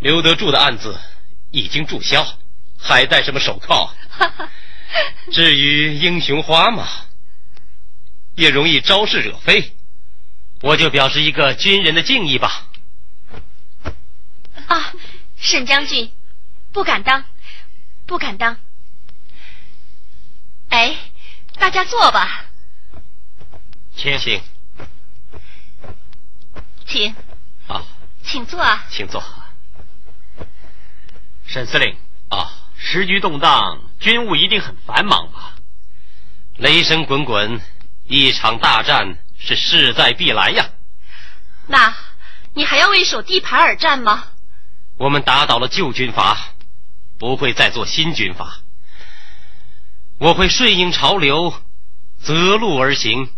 [0.00, 1.00] 刘德柱的案子
[1.52, 2.26] 已经注销，
[2.78, 3.94] 还戴什么手铐？
[5.32, 6.86] 至于英雄花嘛，
[8.34, 9.72] 也容易招是惹非，
[10.60, 12.68] 我就表示一个军人的敬意吧。
[14.66, 14.92] 啊，
[15.36, 16.10] 沈将军，
[16.72, 17.24] 不敢当，
[18.06, 18.58] 不敢当。
[20.70, 20.96] 哎，
[21.58, 22.46] 大家坐吧。
[23.94, 24.42] 请请，
[26.86, 27.14] 请。
[27.68, 27.84] 啊，
[28.24, 28.86] 请坐啊。
[28.90, 29.22] 请坐。
[31.52, 31.94] 沈司令
[32.30, 33.78] 啊，时局动荡。
[34.00, 35.54] 军务一定很繁忙吧？
[36.56, 37.60] 雷声滚滚，
[38.06, 40.70] 一场大战是势在必来呀。
[41.66, 41.94] 那，
[42.54, 44.24] 你还要为守地盘而战吗？
[44.96, 46.38] 我们打倒了旧军阀，
[47.18, 48.60] 不会再做新军阀。
[50.16, 51.52] 我会顺应潮流，
[52.18, 53.28] 择路而行，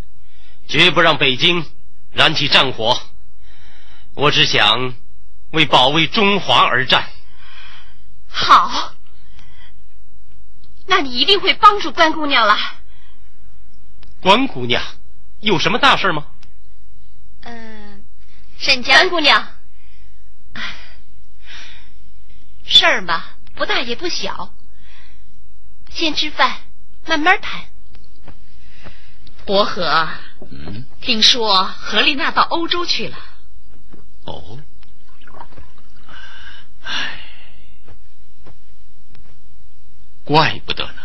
[0.69, 1.67] 绝不让北京
[2.13, 2.97] 燃起战火。
[4.15, 4.95] 我只想
[5.51, 7.09] 为保卫中华而战。
[8.35, 8.93] 好。
[10.87, 12.59] 那你一定会帮助关姑娘了。
[14.21, 14.83] 关姑娘
[15.41, 16.27] 有什么大事吗？
[17.43, 18.05] 嗯，
[18.59, 19.49] 沈家关姑娘，
[22.65, 23.25] 事儿嘛，
[23.55, 24.53] 不大也不小。
[25.91, 26.61] 先吃饭，
[27.07, 27.65] 慢慢谈。
[29.47, 30.09] 伯和，
[30.51, 33.17] 嗯，听说何丽娜到欧洲去了。
[34.25, 34.59] 哦。
[36.83, 37.21] 唉。
[40.25, 41.03] 怪不得呢，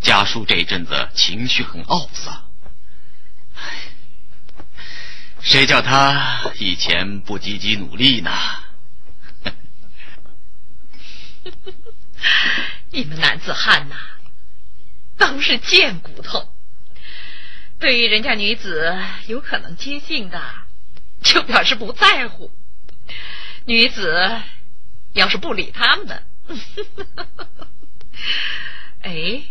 [0.00, 2.44] 家叔这一阵子情绪很懊丧。
[5.40, 8.30] 谁叫他以前不积极努力呢？
[12.90, 13.96] 你们男子汉呐，
[15.16, 16.52] 都是贱骨头。
[17.78, 18.96] 对于人家女子
[19.26, 20.40] 有可能接近的，
[21.22, 22.50] 就表示不在乎；
[23.64, 24.40] 女子
[25.12, 26.22] 要是不理他们的。
[29.02, 29.44] 哎，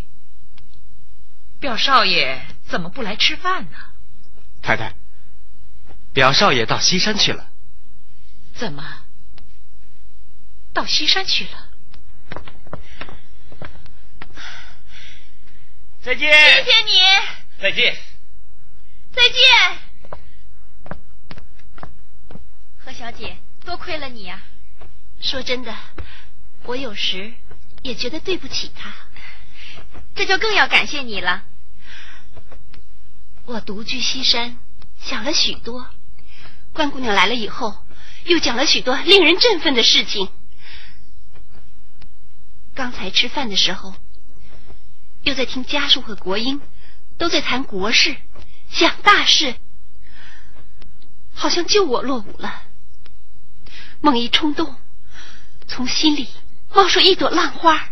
[1.60, 3.78] 表少爷怎么不来吃饭呢？
[4.62, 4.94] 太太，
[6.14, 7.50] 表少爷到西山去了。
[8.54, 9.04] 怎么？
[10.74, 11.70] 到西山去了？
[16.02, 16.32] 再见。
[16.32, 17.02] 谢谢你。
[17.60, 17.98] 再见。
[19.12, 19.40] 再见。
[22.78, 24.42] 何小姐，多亏了你呀。
[25.20, 25.76] 说真的，
[26.64, 27.34] 我有时。
[27.88, 28.94] 也觉得对不起他，
[30.14, 31.46] 这就更要感谢你了。
[33.46, 34.58] 我独居西山，
[35.00, 35.88] 想了许多。
[36.74, 37.86] 关姑娘来了以后，
[38.26, 40.30] 又讲了许多令人振奋的事情。
[42.76, 43.96] 刚才吃饭的时候，
[45.24, 46.60] 又在听家叔和国英
[47.18, 48.18] 都在谈国事，
[48.70, 49.56] 讲大事，
[51.34, 52.64] 好像就我落伍了。
[54.02, 54.76] 猛一冲动，
[55.70, 56.28] 从心里。
[56.78, 57.90] 冒出一朵浪花，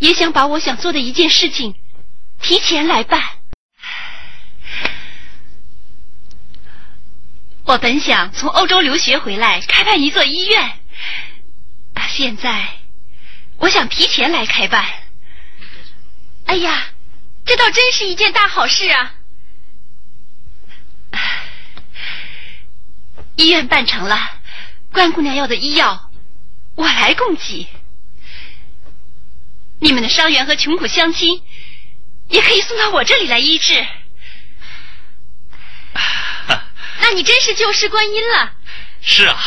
[0.00, 1.74] 也想把我想做的一件事情
[2.42, 3.22] 提前来办。
[7.64, 10.78] 我本想从欧洲留学回来开办一座医院，
[11.94, 12.68] 啊现在
[13.56, 14.84] 我想提前来开办。
[16.44, 16.88] 哎呀，
[17.46, 19.14] 这倒真是一件大好事啊！
[23.36, 24.18] 医院办成了，
[24.92, 26.10] 关姑娘要的医药，
[26.74, 27.68] 我来供给。
[29.80, 31.42] 你们的伤员和穷苦乡亲，
[32.28, 33.86] 也可以送到我这里来医治。
[37.00, 38.52] 那你真是救世观音了。
[39.02, 39.38] 是啊，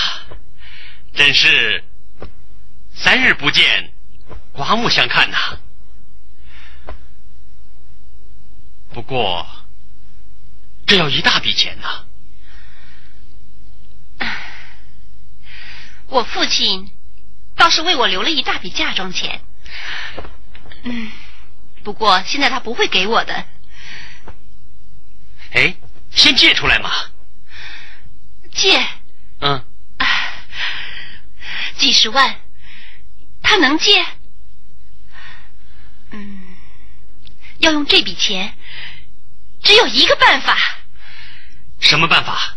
[1.14, 1.84] 真是
[2.94, 3.92] 三日不见，
[4.52, 5.58] 刮目相看呐。
[8.94, 9.48] 不过，
[10.86, 12.06] 这要一大笔钱呐。
[16.08, 16.92] 我父亲
[17.58, 19.42] 倒是为我留了一大笔嫁妆钱，
[20.84, 21.12] 嗯，
[21.84, 23.46] 不过现在他不会给我的。
[25.52, 25.76] 哎，
[26.12, 26.92] 先借出来嘛。
[28.54, 28.88] 借
[29.42, 29.64] 嗯，
[31.78, 32.40] 几十万，
[33.42, 34.06] 他能借？
[36.12, 36.56] 嗯，
[37.58, 38.56] 要用这笔钱，
[39.62, 40.58] 只有一个办法。
[41.80, 42.56] 什么办法？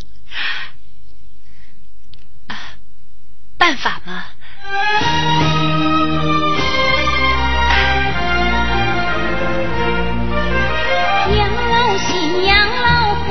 [3.59, 4.27] 办法吗？
[11.37, 12.09] 养老喜，
[12.47, 13.28] 养老福，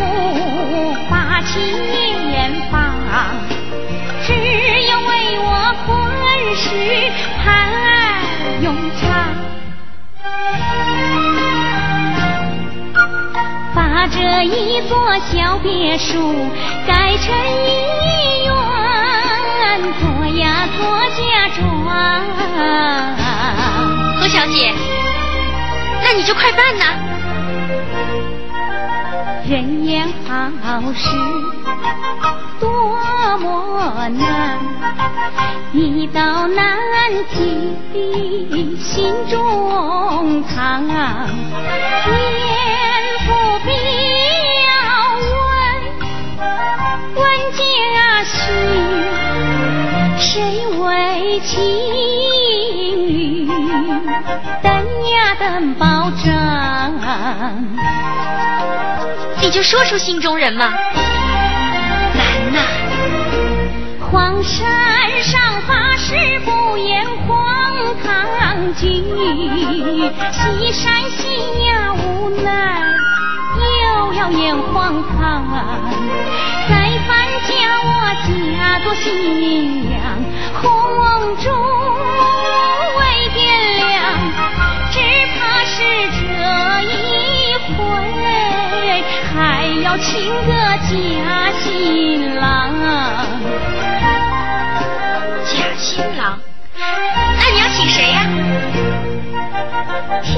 [1.10, 2.78] 八七年放，
[4.26, 5.50] 只有为我
[5.86, 5.88] 婚
[6.56, 6.66] 事
[7.44, 7.44] 盼
[8.64, 8.68] 永
[9.00, 9.02] 长。
[13.76, 13.78] 把
[14.08, 16.50] 这一座小别墅
[16.88, 17.28] 改成
[17.66, 17.68] 医
[18.46, 18.50] 院，
[20.00, 20.02] 做
[20.38, 20.82] 呀做
[21.90, 23.28] 嫁妆。
[24.20, 24.74] 何小姐，
[26.04, 26.84] 那你就快办呐！
[29.48, 30.08] 人言
[30.62, 31.10] 好事
[32.60, 32.98] 多
[33.40, 34.60] 么难，
[35.74, 36.78] 一道难
[37.32, 40.94] 题心中藏，天
[43.26, 43.28] 父
[43.66, 43.70] 必
[50.20, 51.60] 谁为情
[52.36, 53.48] 侣，
[54.62, 54.72] 等
[55.12, 56.30] 呀等保证。
[59.42, 60.74] 你就说出心中人嘛。
[62.14, 62.60] 难呐、
[64.12, 64.68] 黄山
[65.24, 68.86] 上发誓不言荒唐句，
[70.34, 72.94] 西山西呀无奈
[74.04, 75.48] 又要演荒唐。
[77.82, 77.88] 我
[78.26, 79.98] 嫁做新娘，
[80.62, 80.64] 红
[81.38, 81.44] 烛
[82.98, 83.02] 未
[83.34, 83.38] 点
[83.78, 83.88] 亮，
[84.92, 84.96] 只
[85.36, 85.74] 怕是
[86.18, 86.22] 这
[86.84, 86.94] 一
[87.76, 87.78] 回
[89.34, 89.38] 还
[89.84, 90.08] 要请
[90.46, 90.50] 个
[90.88, 90.90] 假
[91.60, 92.44] 新郎。
[95.46, 95.88] 假新
[96.18, 96.22] 郎，
[96.78, 98.18] 那你要请谁呀、
[100.24, 100.36] 天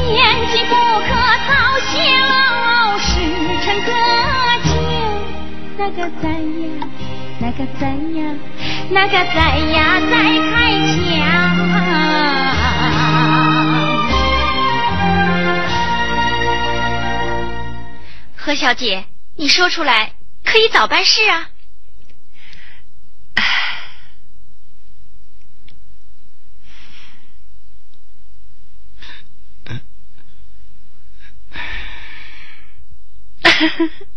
[0.51, 1.09] 机不可
[1.47, 1.51] 造
[1.89, 1.91] 小，
[2.99, 3.09] 时
[3.63, 3.87] 辰可
[4.69, 4.71] 久。
[5.77, 6.31] 那个咱呀，
[7.41, 8.35] 那个在呀，
[8.91, 10.11] 那个在呀，在
[10.51, 10.71] 开
[11.09, 11.09] 枪。
[18.37, 19.05] 何小姐，
[19.37, 20.13] 你说出来
[20.45, 21.49] 可以早办事啊。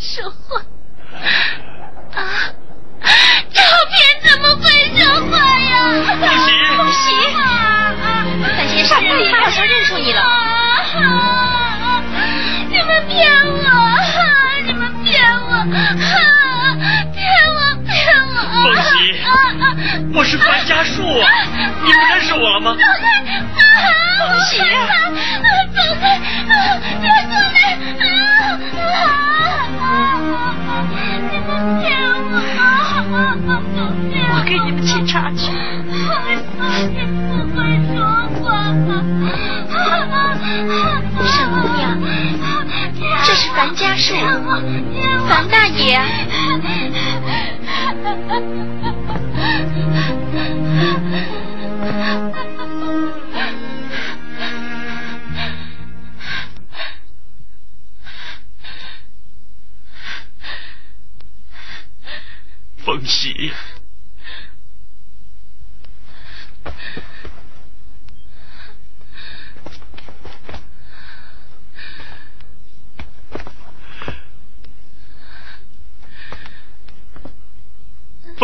[0.00, 0.64] 说话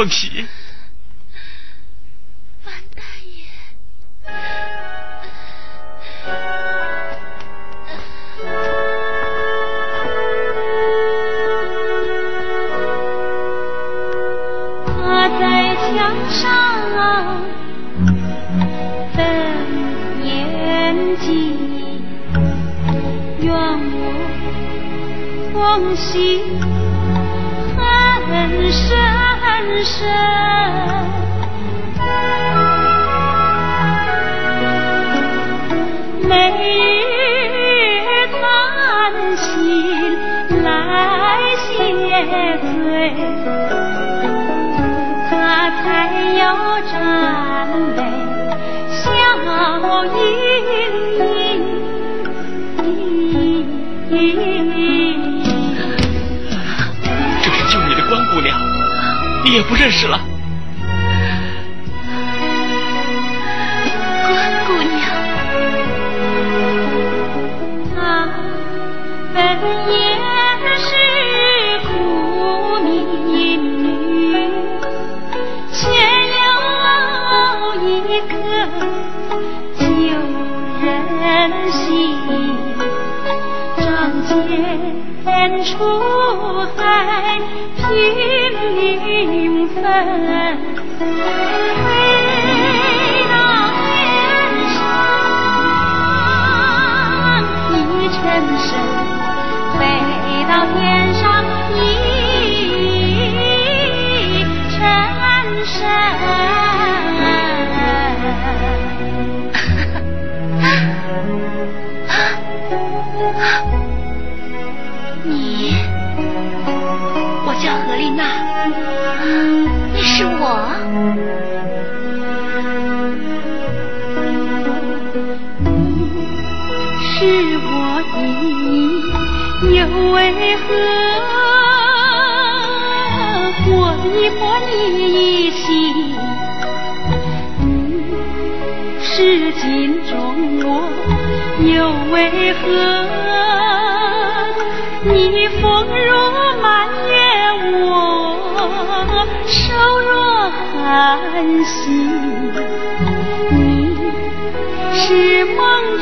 [0.08, 0.46] 凤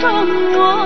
[0.04, 0.83] 让我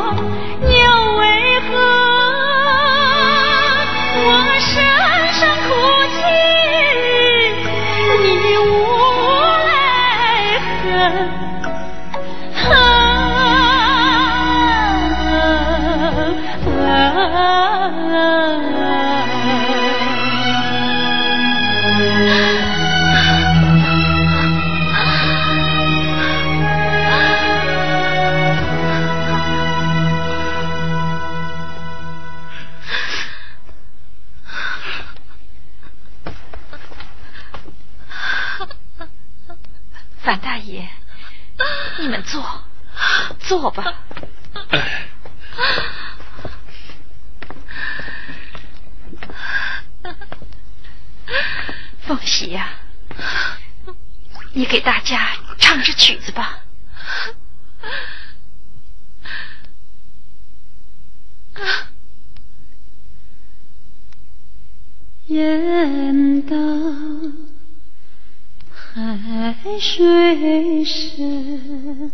[70.35, 72.11] 泪是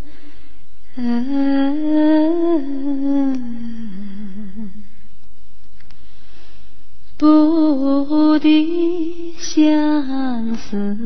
[7.16, 11.03] 不敌相思。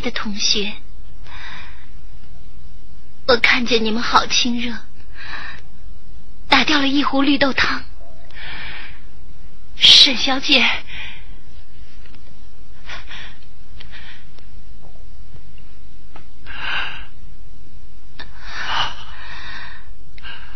[0.00, 0.74] 的同学，
[3.26, 4.72] 我看见你们好亲热，
[6.48, 7.82] 打掉了一壶绿豆汤。
[9.74, 10.64] 沈小姐，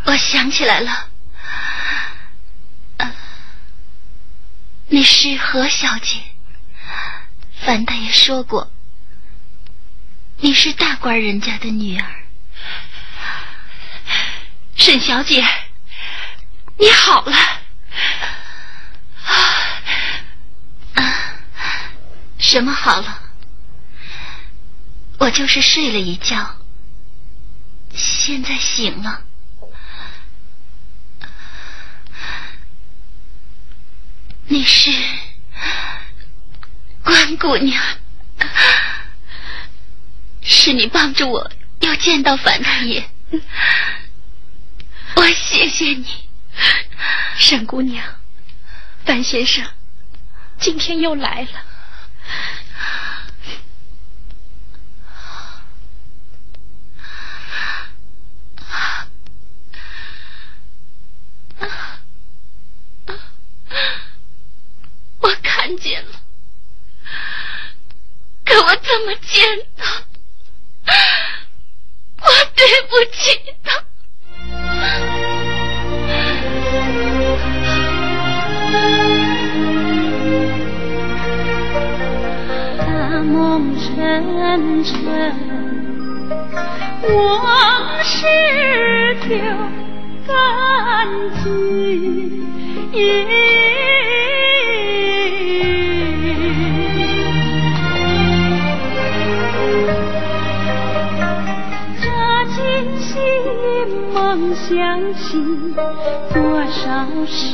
[0.04, 1.08] 我想起来了。
[4.86, 6.20] 你是何小姐？
[7.64, 8.71] 樊大爷说过。
[10.44, 12.04] 你是大官人家的女儿，
[14.74, 15.40] 沈小姐，
[16.78, 17.36] 你好了
[19.24, 19.80] 啊？
[20.94, 21.34] 啊，
[22.38, 23.22] 什么好了？
[25.18, 26.56] 我就是睡了一觉，
[27.94, 29.22] 现在醒了。
[34.48, 34.90] 你是
[37.04, 37.80] 关姑娘。
[40.52, 41.50] 是你帮助我
[41.80, 43.08] 又见到樊大爷，
[45.16, 46.06] 我谢谢你，
[47.36, 48.06] 沈姑娘，
[49.06, 49.66] 樊先生
[50.60, 51.48] 今天又来了。
[65.18, 66.20] 我看见了，
[68.44, 70.04] 可我怎么见他？
[72.62, 73.18] 对不起
[73.64, 73.82] 他。
[82.78, 82.86] 大
[83.24, 83.84] 梦沉
[84.84, 84.94] 沉，
[87.12, 88.14] 往事
[89.28, 89.30] 就
[90.28, 90.32] 干
[91.42, 91.50] 尽。
[104.34, 105.38] 梦想起，
[106.32, 107.44] 多少事，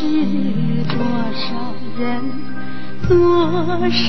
[0.87, 0.97] 多
[1.35, 2.01] 少人。
[3.09, 3.19] 多
[3.91, 4.01] 少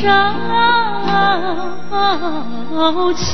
[3.13, 3.33] 情，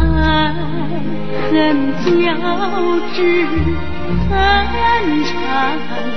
[1.52, 1.52] 恨
[2.02, 2.10] 交
[3.14, 3.16] 织
[4.28, 4.30] 很
[5.26, 5.32] 长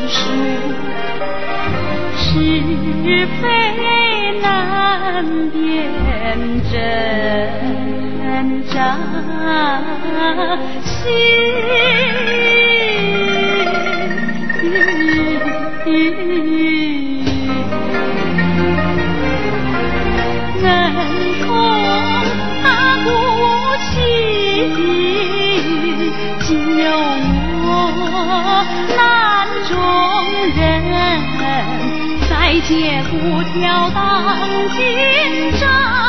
[0.07, 0.17] 时，
[2.17, 2.25] 是
[3.41, 3.43] 非
[4.41, 4.43] 难
[5.51, 5.55] 辨
[6.71, 6.73] 真
[8.27, 8.61] 人
[21.45, 21.47] 空
[22.61, 22.65] 他
[23.03, 23.07] 不
[23.85, 23.87] 起，
[26.41, 26.47] 仅
[26.79, 26.85] 有
[27.63, 27.65] 我
[28.97, 28.99] 难
[29.69, 29.71] 中
[30.57, 30.59] 人，
[32.29, 32.31] 再
[32.67, 32.69] 借
[33.09, 33.13] 不
[33.53, 33.55] 挑
[33.91, 33.97] 当
[34.75, 34.77] 今
[35.59, 36.06] 朝。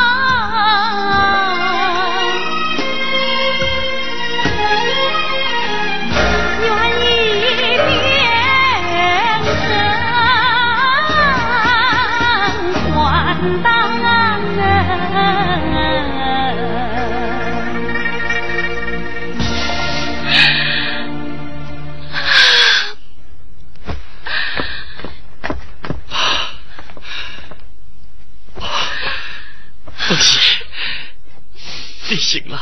[32.29, 32.61] 醒了，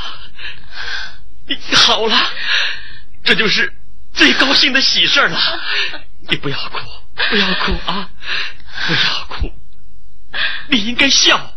[1.46, 2.32] 你好了，
[3.22, 3.74] 这就是
[4.14, 5.38] 最高兴的喜事了。
[6.30, 6.80] 你不要哭，
[7.30, 8.10] 不要哭啊，
[8.88, 9.54] 不要哭，
[10.70, 11.54] 你应该笑，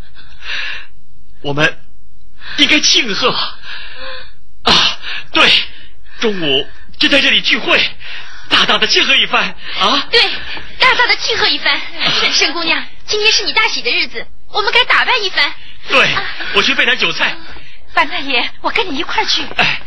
[1.42, 1.80] 我们
[2.56, 3.30] 应该庆贺
[4.64, 4.98] 啊！
[5.32, 5.48] 对，
[6.18, 6.68] 中午
[6.98, 7.80] 就在这里聚会，
[8.48, 10.08] 大大的庆贺一番啊！
[10.10, 10.20] 对，
[10.80, 11.80] 大大的庆贺一番。
[12.18, 15.54] 沈沈姑娘，今天是你大喜的日子，我们该打扮一番。
[15.88, 16.12] 对，
[16.54, 17.36] 我去备点酒菜。
[17.92, 19.44] 樊大爷，我跟你一块儿去。
[19.56, 19.82] 哎，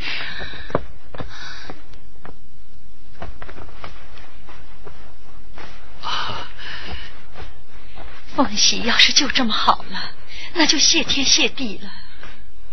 [8.36, 10.12] 凤喜要是就这么好了，
[10.54, 11.90] 那就谢天谢地了。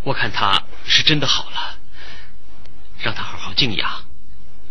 [0.03, 1.77] 我看他是真的好了，
[2.99, 4.03] 让他好好静养。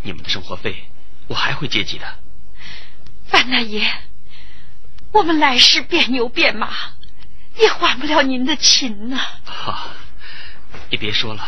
[0.02, 0.88] 你们的生活费
[1.28, 2.18] 我还会接济的。
[3.26, 3.88] 范大爷，
[5.12, 6.70] 我们来世变牛变马，
[7.56, 9.90] 也还不了您的情呢、好，
[10.90, 11.40] 你别说了。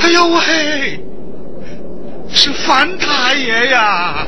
[0.00, 1.00] 哎呦喂，
[2.28, 4.26] 是樊大爷呀！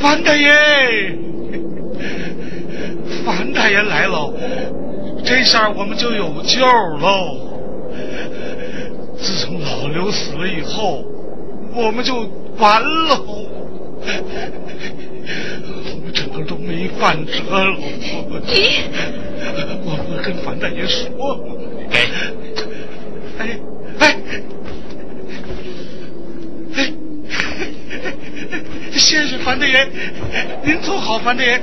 [0.00, 1.16] 樊大爷，
[3.24, 4.32] 樊大爷来了，
[5.24, 7.46] 这下我们就有救喽。
[9.20, 11.04] 自从老刘死了以后，
[11.74, 12.14] 我们就
[12.58, 13.44] 完了，我
[16.02, 17.76] 们整个都没饭吃了。
[18.46, 18.78] 你，
[19.84, 21.40] 我们跟樊大爷说了。
[21.90, 21.98] 给，
[23.38, 23.58] 哎
[23.98, 24.16] 哎
[26.76, 26.92] 哎！
[29.48, 29.88] 谢谢樊大爷，
[30.62, 31.58] 您做好，樊大爷。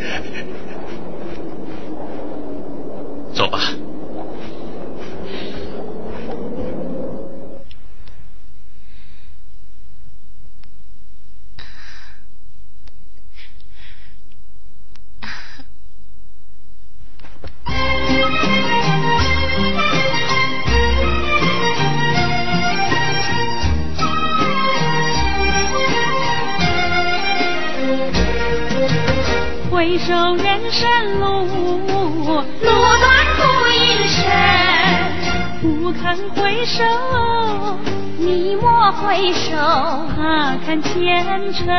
[41.56, 41.72] 前程，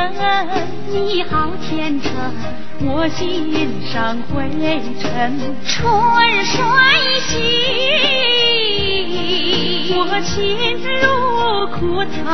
[0.91, 2.11] 你好前程，
[2.81, 3.53] 我心
[3.93, 4.49] 上灰
[4.99, 5.39] 尘。
[5.67, 5.77] 春
[6.47, 6.57] 水
[7.29, 7.35] 洗，
[9.95, 10.35] 我情
[10.81, 11.05] 如
[11.77, 12.25] 枯草，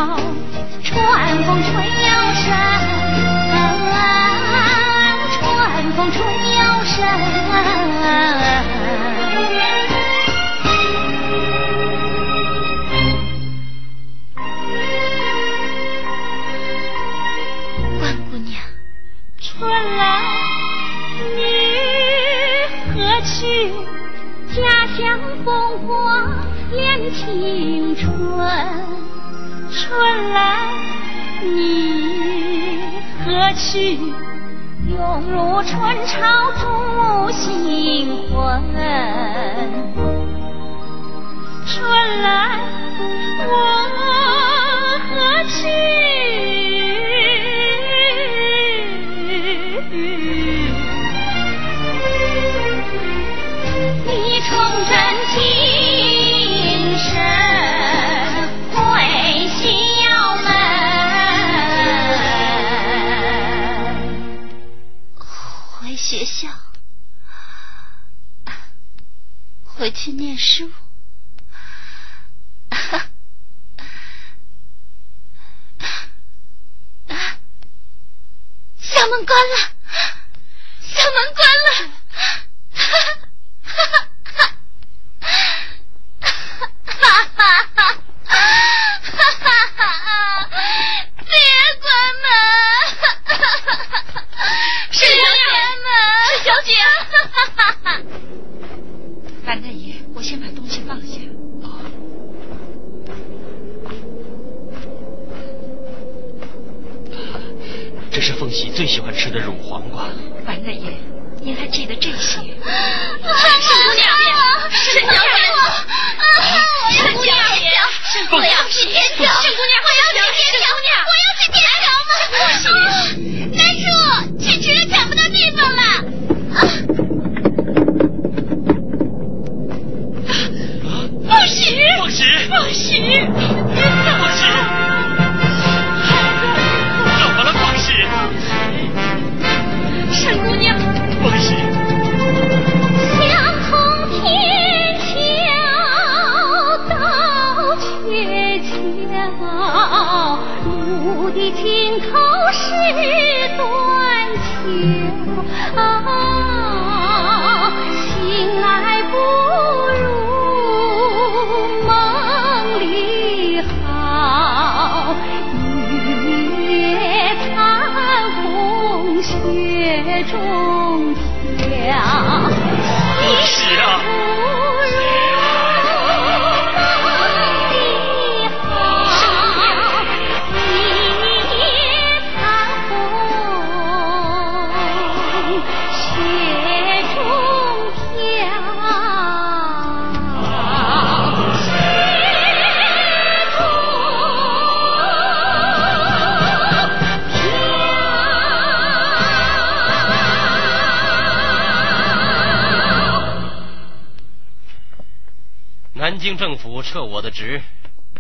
[206.63, 207.61] 府撤我的职，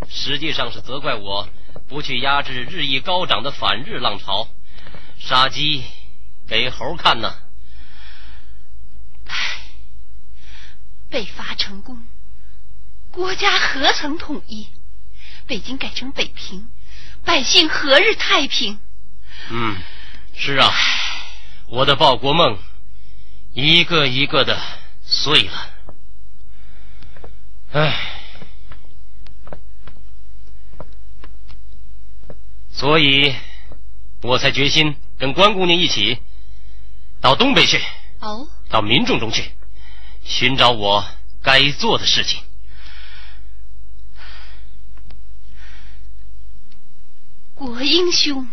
[0.08, 1.48] 实际上是责怪我
[1.88, 4.48] 不去压制日益高涨的反日浪潮，
[5.20, 5.84] 杀鸡
[6.48, 7.36] 给猴看呢。
[9.28, 9.36] 唉。
[11.08, 12.04] 北伐成功，
[13.12, 14.66] 国家何曾统一？
[15.46, 16.68] 北京改成北平，
[17.24, 18.78] 百姓何日太平？
[19.50, 19.76] 嗯，
[20.34, 20.68] 是啊，
[21.66, 22.58] 我的报国梦
[23.52, 24.60] 一个一个的
[25.04, 25.70] 碎了。
[27.72, 28.21] 唉，
[32.82, 33.32] 所以
[34.22, 36.18] 我才决心跟关姑娘一起
[37.20, 37.80] 到东北去，
[38.18, 39.52] 哦，到民众中去，
[40.24, 41.04] 寻找我
[41.44, 42.42] 该做的事情。
[47.54, 48.48] 国英兄，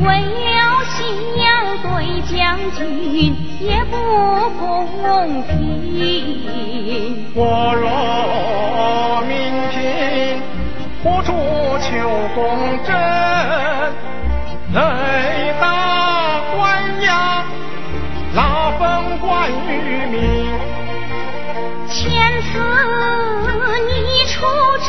[0.00, 0.98] 为了信
[1.36, 1.44] 仰
[1.82, 1.86] 对
[2.22, 3.94] 将军也不
[4.58, 4.66] 公
[5.42, 7.30] 平。
[7.34, 7.84] 我若
[9.26, 9.30] 明
[9.70, 10.40] 天
[11.04, 11.28] 活出
[11.80, 11.88] 求
[12.34, 12.38] 公
[12.84, 12.88] 正，
[14.72, 14.78] 雷
[15.60, 15.64] 打
[16.56, 16.58] 关
[17.02, 17.44] 押，
[18.34, 18.38] 拉
[18.78, 19.68] 分关于
[20.10, 20.14] 民。
[21.88, 22.00] 前
[22.42, 22.48] 次
[23.86, 23.90] 你
[24.28, 24.38] 出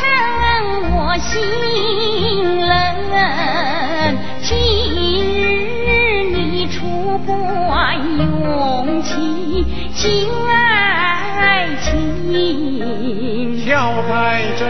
[0.96, 1.32] 我心
[13.72, 13.78] 情。
[13.78, 14.62] 挑开这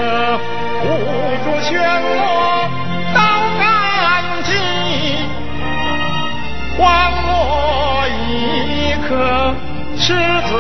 [0.85, 0.87] 无
[1.43, 2.07] 助漩涡
[3.13, 3.19] 到
[3.59, 3.61] 干
[4.45, 4.51] 净，
[6.79, 6.81] 还
[7.27, 7.27] 我
[8.31, 9.11] 一颗
[9.99, 10.15] 赤
[10.47, 10.51] 子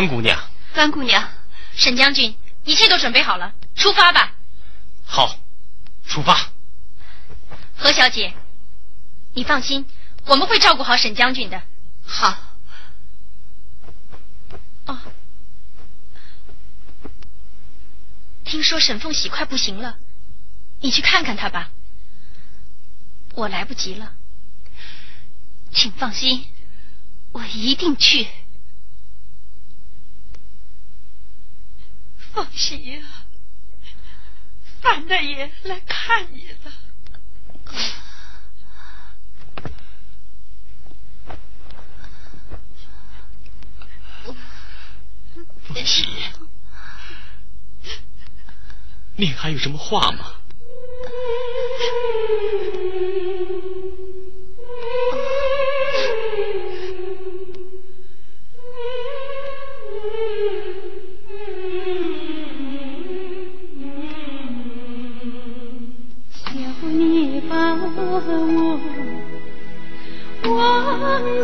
[0.00, 1.28] 关姑娘，甘姑娘，
[1.74, 4.32] 沈将军，一切都准备好了，出发吧。
[5.04, 5.36] 好，
[6.06, 6.48] 出发。
[7.76, 8.32] 何小姐，
[9.34, 9.86] 你放心，
[10.24, 11.62] 我们会照顾好沈将军的。
[12.02, 12.34] 好。
[14.86, 14.98] 哦，
[18.44, 19.98] 听说沈凤喜快不行了，
[20.80, 21.68] 你去看看他吧。
[23.34, 24.14] 我来不及了。
[25.74, 26.46] 请放心，
[27.32, 28.26] 我一定去。
[32.32, 33.02] 凤喜呀、
[34.80, 36.72] 范大爷来看你了。
[45.62, 46.06] 凤喜，
[49.16, 50.36] 你还有什么话吗？
[70.54, 70.58] 忘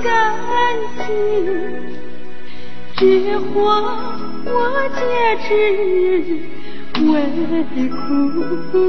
[0.02, 0.06] 干
[0.96, 1.04] 净，
[2.96, 3.00] 只
[3.54, 3.62] 还
[4.44, 4.48] 我
[4.96, 5.00] 戒
[5.46, 5.48] 指
[7.02, 7.04] 为
[7.88, 7.94] 哭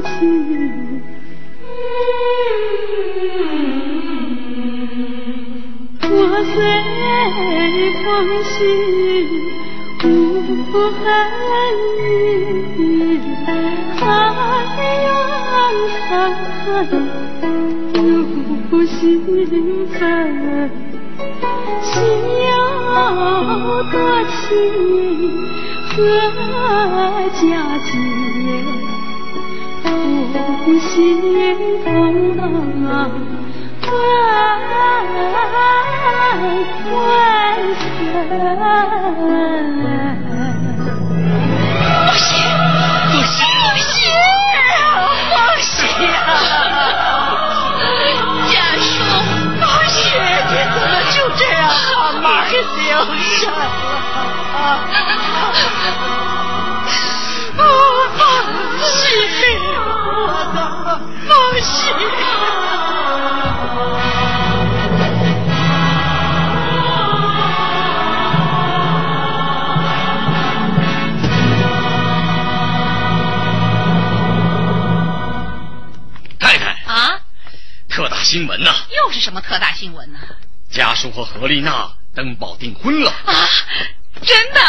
[0.02, 0.06] 泣。
[6.10, 6.12] 我
[6.44, 6.54] 虽
[8.02, 8.04] 风
[8.44, 8.48] 绪
[10.04, 10.06] 无
[10.88, 11.00] 恨
[11.98, 12.80] 意，
[13.96, 14.02] 海
[15.04, 15.06] 洋
[15.92, 16.06] 沧
[16.64, 16.92] 海入
[18.88, 19.20] 心
[19.92, 19.96] 扉。
[21.82, 21.92] 心
[22.48, 22.56] 有
[23.92, 23.94] 多
[24.30, 24.36] 情
[26.34, 26.40] 何
[27.34, 27.40] 价
[27.84, 27.86] 钱？
[30.64, 30.92] 不心
[32.36, 32.38] 痛
[32.84, 32.90] 万万
[33.80, 33.86] 分。
[40.30, 40.37] 不
[52.98, 53.48] 放心，
[59.96, 60.58] 我的
[61.28, 61.30] 放
[61.62, 61.70] 心。
[76.40, 77.20] 太太，啊，
[77.88, 80.18] 特大新闻呐、又是什么特大新闻呢？
[80.70, 83.12] 家叔和何丽娜登报订婚了。
[83.12, 83.48] 啊，
[84.22, 84.60] 真的？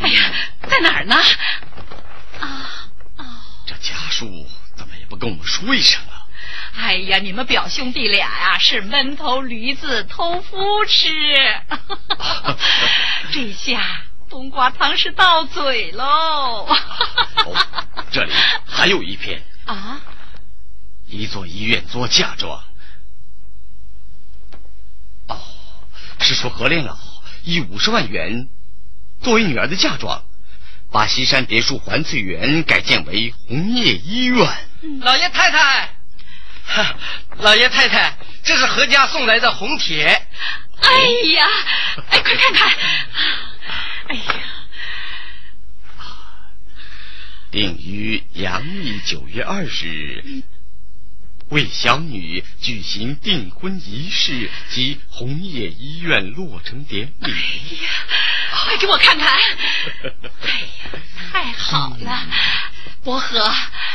[0.00, 0.32] 哎呀，
[0.68, 1.16] 在哪儿呢？
[2.38, 2.70] 啊
[3.64, 4.46] 这家书
[4.76, 6.28] 怎么也不跟我们说一声啊？
[6.76, 11.08] 哎呀，你们表兄弟俩呀、是闷头驴子偷夫吃，
[13.32, 16.68] 这下冬瓜汤是到嘴喽。
[18.10, 18.32] 这里
[18.66, 19.98] 还有一篇，啊，
[21.08, 22.62] 一座医院做嫁妆，
[26.24, 26.96] 是说何连老
[27.44, 28.48] 以五十万元
[29.20, 30.24] 作为女儿的嫁妆，
[30.90, 34.38] 把西山别墅环翠园改建为红叶医院。
[35.02, 35.90] 老爷太太，
[37.38, 40.06] 老爷太太，这是何家送来的红帖。
[40.06, 40.92] 哎
[41.34, 41.46] 呀，
[42.10, 42.68] 哎，快看看！
[44.08, 44.34] 哎呀，
[47.50, 50.42] 定于阳历九月二十日，
[51.50, 57.32] 为小女举行订婚仪式及红叶医院落成典礼。
[57.32, 57.90] 哎呀，
[58.64, 59.28] 快给我看看！
[59.30, 59.38] 哎
[60.10, 60.98] 呀，
[61.32, 62.26] 太好了，
[63.02, 63.38] 伯和，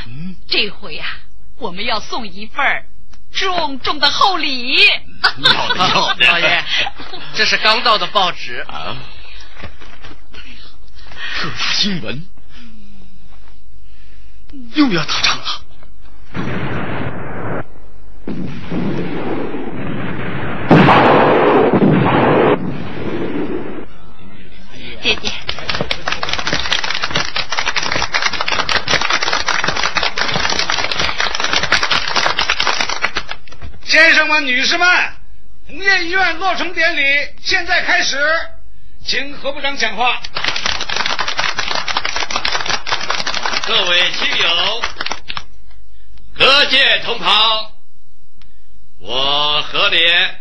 [0.08, 1.18] 嗯，这回呀、
[1.58, 2.86] 我们要送一份儿
[3.32, 4.76] 重重的厚礼。
[5.38, 6.64] 要的要的老爷，
[7.36, 8.96] 这是刚到的报纸啊，
[11.36, 12.26] 特大新闻，
[14.76, 15.66] 又要打仗了。
[25.10, 25.32] 姐姐，
[33.86, 34.88] 先生们、女士们，
[35.68, 37.02] 红叶医院落成典礼
[37.42, 38.20] 现在开始，
[39.04, 40.22] 请何部长讲话。
[43.66, 44.84] 各位亲友，
[46.36, 47.72] 各界同袍，
[49.00, 50.40] 我何连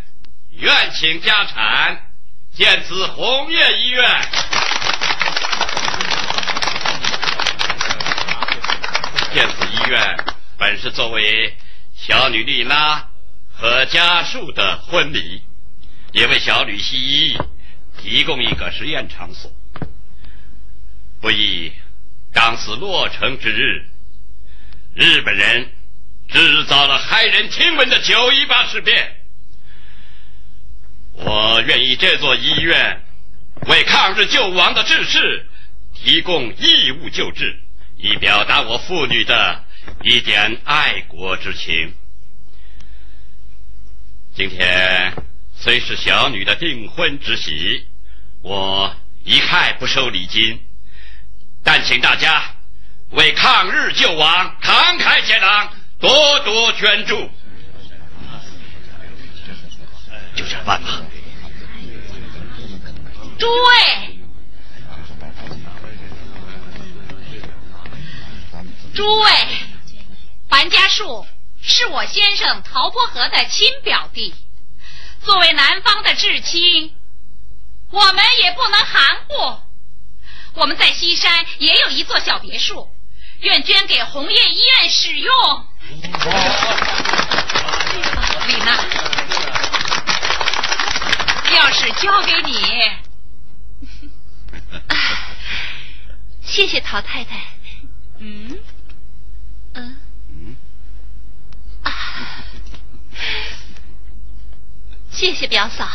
[0.51, 2.03] 愿请家产
[2.59, 4.05] 建此红叶医院。
[9.33, 10.17] 建此医院
[10.59, 11.57] 本是作为
[11.95, 13.11] 小女丽拉
[13.55, 15.41] 和家树的婚礼，
[16.11, 17.39] 也为小女西医
[17.97, 19.53] 提供一个实验场所。
[21.21, 21.73] 不意
[22.33, 23.87] 当此落成之日，
[24.95, 25.71] 日本人
[26.29, 29.18] 制造了骇人听闻的九一八事变。
[31.21, 33.03] 我愿意这座医院
[33.67, 35.47] 为抗日救亡的志士
[35.95, 37.59] 提供义务救治，
[37.97, 39.65] 以表达我妇女的
[40.03, 41.93] 一点爱国之情。
[44.35, 45.13] 今天
[45.57, 47.85] 虽是小女的订婚之喜，
[48.43, 50.63] 我一概不收礼金，
[51.65, 52.55] 但请大家
[53.11, 57.29] 为抗日救亡慷慨解囊，多多捐助。
[60.39, 61.03] 就这办吧。
[63.41, 64.19] 诸位，
[68.95, 69.33] 诸位，
[70.49, 71.27] 樊家树
[71.61, 74.33] 是我先生陶波河的亲表弟，
[75.25, 76.95] 作为男方的至亲，
[77.91, 79.59] 我们也不能含糊。
[80.55, 82.89] 我们在西山也有一座小别墅，
[83.41, 85.35] 愿捐给红叶医院使用。
[88.47, 88.77] 李娜，
[91.51, 92.59] 钥匙交给你。
[96.43, 97.37] 谢谢陶太太。
[98.19, 98.59] 嗯
[99.75, 99.97] 嗯
[101.83, 101.93] 啊，
[105.11, 105.87] 谢谢表嫂。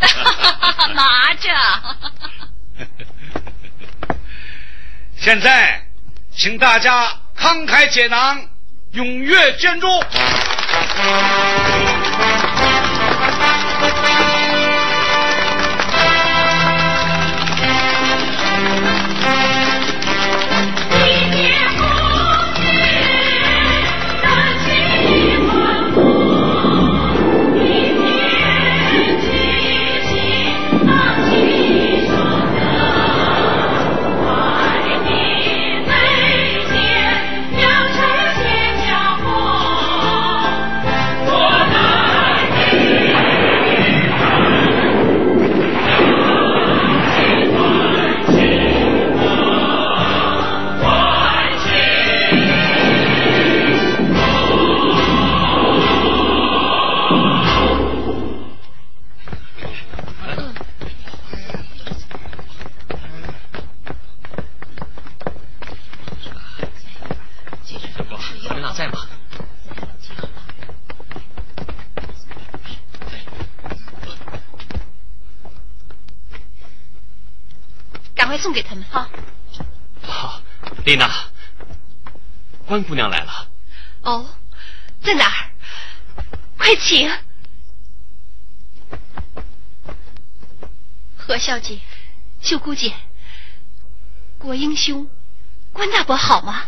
[0.94, 1.48] 拿着。
[5.16, 5.84] 现在，
[6.34, 7.06] 请大家
[7.36, 8.48] 慷慨解囊，
[8.92, 9.86] 踊跃捐助。
[78.28, 79.08] 赶快送给他们啊。
[80.02, 80.42] 好，
[80.84, 81.08] 丽娜，
[82.66, 83.48] 关姑娘来了。
[84.02, 84.36] 哦，
[85.00, 85.50] 在哪儿？
[86.58, 87.10] 快请。
[91.16, 91.80] 何小姐、
[92.42, 92.92] 秀姑姐、
[94.36, 95.08] 国英兄、
[95.72, 96.66] 关大伯好吗？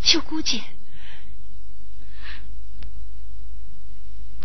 [0.00, 0.62] 秀姑姐，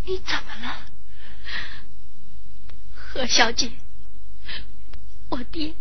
[0.08, 0.86] 你怎么了？
[2.96, 3.70] 何小姐，
[5.28, 5.74] 我爹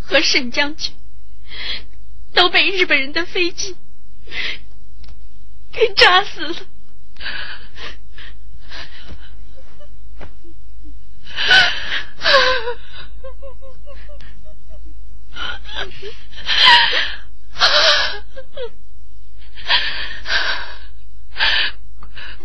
[0.00, 0.94] 和沈将军
[2.32, 3.76] 都被日本人的飞机
[5.72, 6.66] 给炸死了。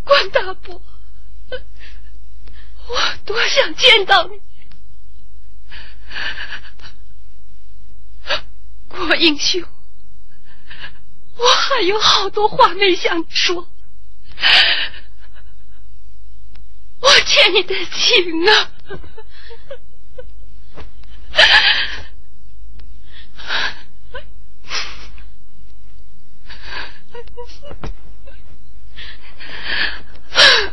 [0.10, 0.82] 关大伯，
[2.88, 4.42] 我多想见到你。
[8.88, 9.62] 郭英雄，
[11.38, 13.70] 我还有好多话没想说，
[17.02, 18.72] 我欠你的情啊！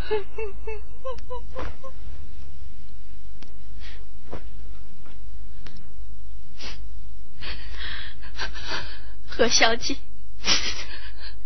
[9.27, 9.97] 何小姐，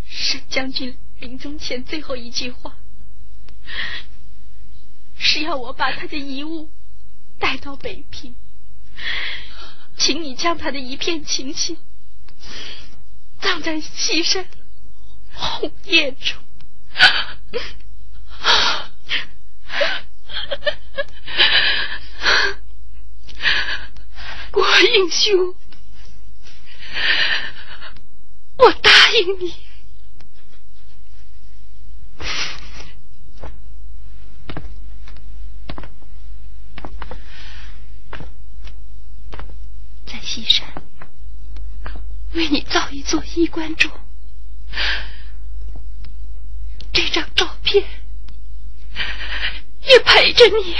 [0.08, 2.76] 沈将军临终前最后一句话，
[5.18, 6.70] 是要我把他的遗物
[7.38, 8.34] 带到北平，
[9.96, 11.78] 请你将他的一片情心
[13.40, 14.46] 葬在西山
[15.32, 16.36] 红叶中。
[24.50, 25.54] 郭英雄，
[28.56, 29.54] 我答应你。
[40.06, 40.66] 在西山
[42.32, 43.90] 为你造一座衣冠冢，
[46.92, 47.84] 这张照片
[49.90, 50.74] 也陪着你。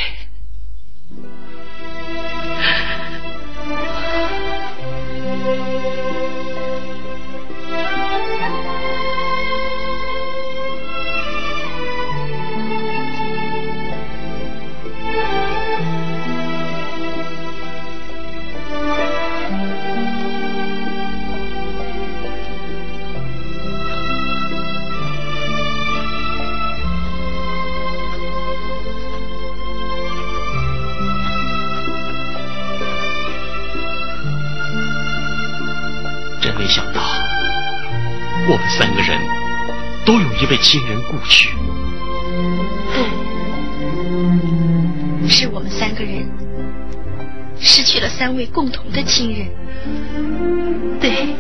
[40.05, 41.51] 都有一位亲人故去。
[45.21, 46.29] 对，是我们三个人
[47.59, 49.47] 失去了三位共同的亲人。
[51.01, 51.35] 对，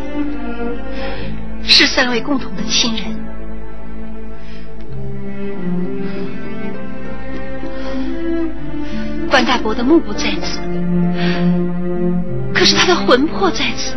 [1.62, 3.05] 是三位共同的亲人。
[9.28, 10.59] 关大伯的目不在此，
[12.53, 13.97] 可是他的魂魄在此。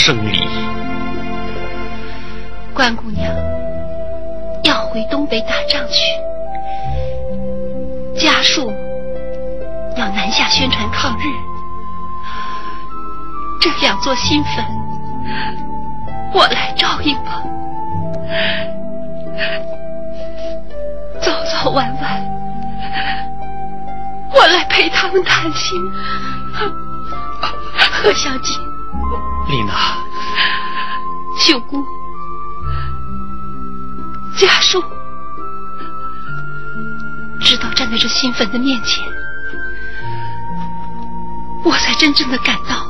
[0.00, 0.40] 生离。
[2.72, 3.30] 关姑娘
[4.64, 6.18] 要回东北打仗去，
[8.18, 8.72] 家树
[9.98, 11.24] 要南下宣传抗日。
[13.60, 14.64] 这两座新坟，
[16.32, 17.42] 我来照应吧。
[21.20, 22.22] 早早晚晚，
[24.34, 25.78] 我来陪他们谈心。
[28.02, 28.54] 何小姐，
[29.50, 29.98] 丽娜，
[31.36, 31.84] 秀姑，
[34.36, 34.80] 家属，
[37.40, 39.04] 直到站在这新坟的面前，
[41.64, 42.86] 我才真正的感到，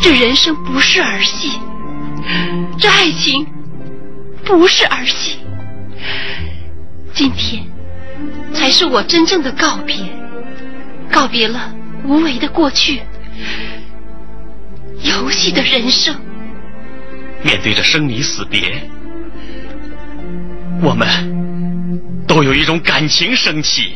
[0.00, 1.52] 这人生不是儿戏，
[2.76, 3.46] 这爱情
[4.44, 5.38] 不是儿戏。
[7.14, 7.64] 今天
[8.52, 9.96] 才是我真正的告别，
[11.12, 11.72] 告别了
[12.04, 13.00] 无为的过去，
[15.08, 16.14] 游戏的人生。
[17.42, 18.82] 面对着生离死别，
[20.82, 21.06] 我们
[22.26, 23.94] 都有一种感情升起。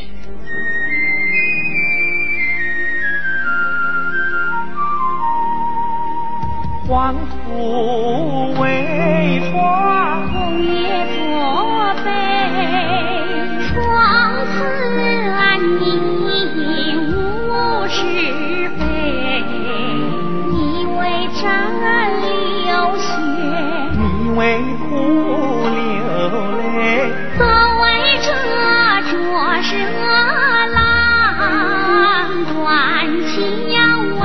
[6.87, 12.09] 黄土为床，红叶作碑，
[24.35, 24.95] 为苦
[25.69, 25.77] 流
[26.75, 27.83] 泪都为
[28.21, 28.27] 这
[29.11, 29.13] 浊
[29.61, 30.05] 世恶
[30.73, 30.79] 浪
[32.45, 32.53] 断
[33.27, 33.33] 情
[34.19, 34.21] 为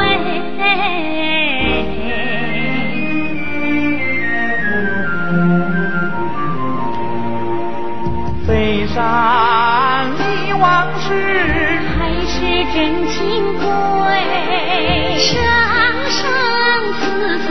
[8.47, 8.97] 飞上
[10.17, 10.23] 帝
[10.55, 10.65] 往
[10.99, 11.07] 事
[11.99, 12.37] 还是
[12.75, 13.19] 真情
[13.59, 13.69] 归。
[15.19, 15.35] 生
[16.09, 16.23] 生
[17.01, 17.49] 死死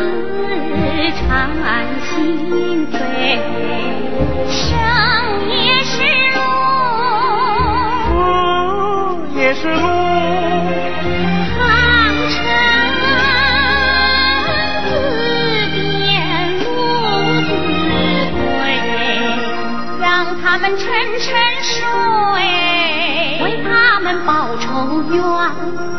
[1.20, 1.97] 缠安
[4.50, 4.78] 生
[5.50, 6.02] 也是
[6.34, 6.40] 路
[8.06, 9.82] 死也是路
[11.54, 11.60] 长
[12.30, 12.36] 城
[14.86, 14.90] 自
[15.74, 15.78] 变
[16.60, 16.66] 路
[17.42, 17.50] 子
[18.34, 18.40] 对
[20.00, 20.06] 让
[20.42, 20.86] 他们沉
[21.20, 21.28] 沉
[21.64, 21.84] 睡
[23.44, 25.97] 为他们报仇冤